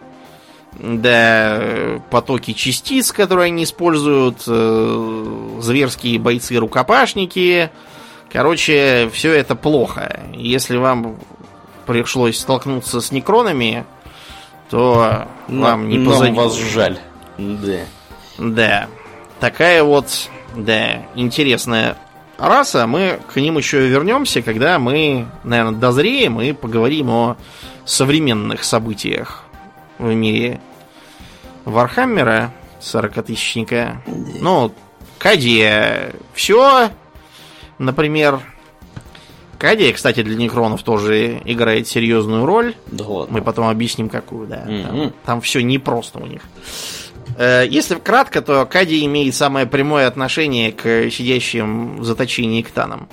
[0.74, 4.44] Да, потоки частиц, которые они используют.
[4.48, 7.70] Э, зверские бойцы-рукопашники.
[8.32, 10.22] Короче, все это плохо.
[10.34, 11.18] Если вам
[11.86, 13.86] пришлось столкнуться с некронами,
[14.70, 16.32] то Но, вам не позади.
[16.32, 16.98] Нам вас жаль.
[17.38, 17.80] Да.
[18.38, 18.88] Да.
[19.42, 21.98] Такая вот да, интересная
[22.38, 22.88] раса.
[22.88, 27.38] Мы к ним еще вернемся, когда мы, наверное, дозреем и поговорим о
[27.86, 29.44] современных событиях
[29.98, 30.60] в мире
[31.66, 34.02] Вархаммера 40-тысячника.
[34.08, 34.74] Ну,
[35.20, 36.90] Кадия все,
[37.78, 38.40] например.
[39.60, 42.74] Кадия, кстати, для некронов тоже играет серьезную роль.
[42.88, 43.36] Да ладно.
[43.36, 44.64] Мы потом объясним, какую, да.
[44.66, 44.88] Mm-hmm.
[44.88, 46.42] Там, там все непросто у них.
[47.38, 53.10] Э, если кратко, то Кади имеет самое прямое отношение к сидящим в заточении ктанам.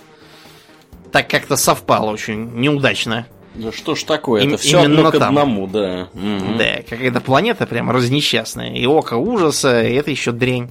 [1.12, 3.26] Так как-то совпало очень неудачно.
[3.54, 5.30] Да что ж такое, это все одно к там.
[5.30, 6.08] одному, да.
[6.14, 6.58] Угу.
[6.58, 8.74] Да, какая-то планета прям разнесчастная.
[8.74, 10.70] И око ужаса, и это еще дрень.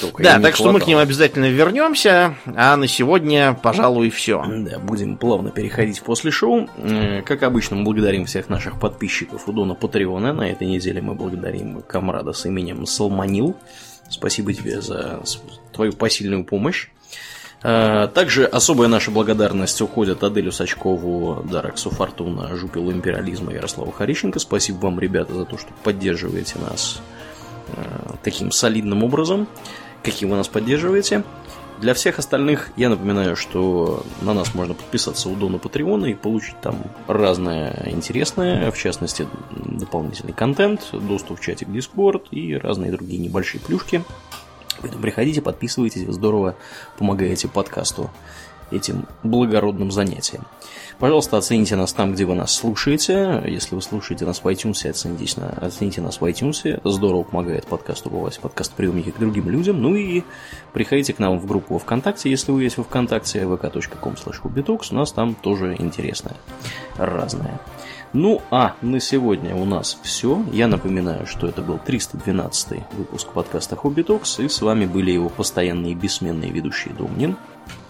[0.00, 2.36] Только да, так что мы к ним обязательно вернемся.
[2.54, 4.44] А на сегодня, пожалуй, все.
[4.46, 6.68] Да, будем плавно переходить после шоу.
[7.24, 10.32] Как обычно, мы благодарим всех наших подписчиков у Дона Патреона.
[10.32, 13.56] На этой неделе мы благодарим комрада с именем Салманил.
[14.08, 15.20] Спасибо тебе за
[15.72, 16.88] твою посильную помощь.
[17.64, 24.38] Э, также особая наша благодарность уходит Аделю Сачкову, Дараксу Фортуна, Жупилу Империализма Ярославу Харищенко.
[24.38, 27.00] Спасибо вам, ребята, за то, что поддерживаете нас
[27.68, 27.82] э,
[28.22, 29.48] таким солидным образом
[30.04, 31.24] каким вы нас поддерживаете.
[31.80, 36.60] Для всех остальных я напоминаю, что на нас можно подписаться у Дона Патреона и получить
[36.60, 36.76] там
[37.08, 44.04] разное интересное, в частности, дополнительный контент, доступ в чатик Discord и разные другие небольшие плюшки.
[44.80, 46.54] Поэтому приходите, подписывайтесь, вы здорово
[46.96, 48.10] помогаете подкасту
[48.70, 50.44] этим благородным занятием.
[50.98, 53.42] Пожалуйста, оцените нас там, где вы нас слушаете.
[53.46, 56.60] Если вы слушаете нас в iTunes, оцените, оцените нас в iTunes.
[56.64, 59.82] Это здорово помогает подкасту попасть в подкаст-приемники к другим людям.
[59.82, 60.22] Ну и
[60.72, 65.12] приходите к нам в группу ВКонтакте, если вы есть во ВКонтакте, vk.com slash У нас
[65.12, 66.36] там тоже интересное,
[66.96, 67.60] разное.
[68.12, 70.44] Ну а на сегодня у нас все.
[70.52, 75.28] Я напоминаю, что это был 312 выпуск подкаста Хобби Токс, и с вами были его
[75.28, 77.36] постоянные бессменные ведущие Домнин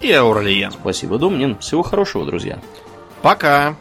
[0.01, 0.73] и Аурлиен.
[0.73, 1.59] Спасибо, Домнин.
[1.59, 2.59] Всего хорошего, друзья.
[3.25, 3.75] Пока!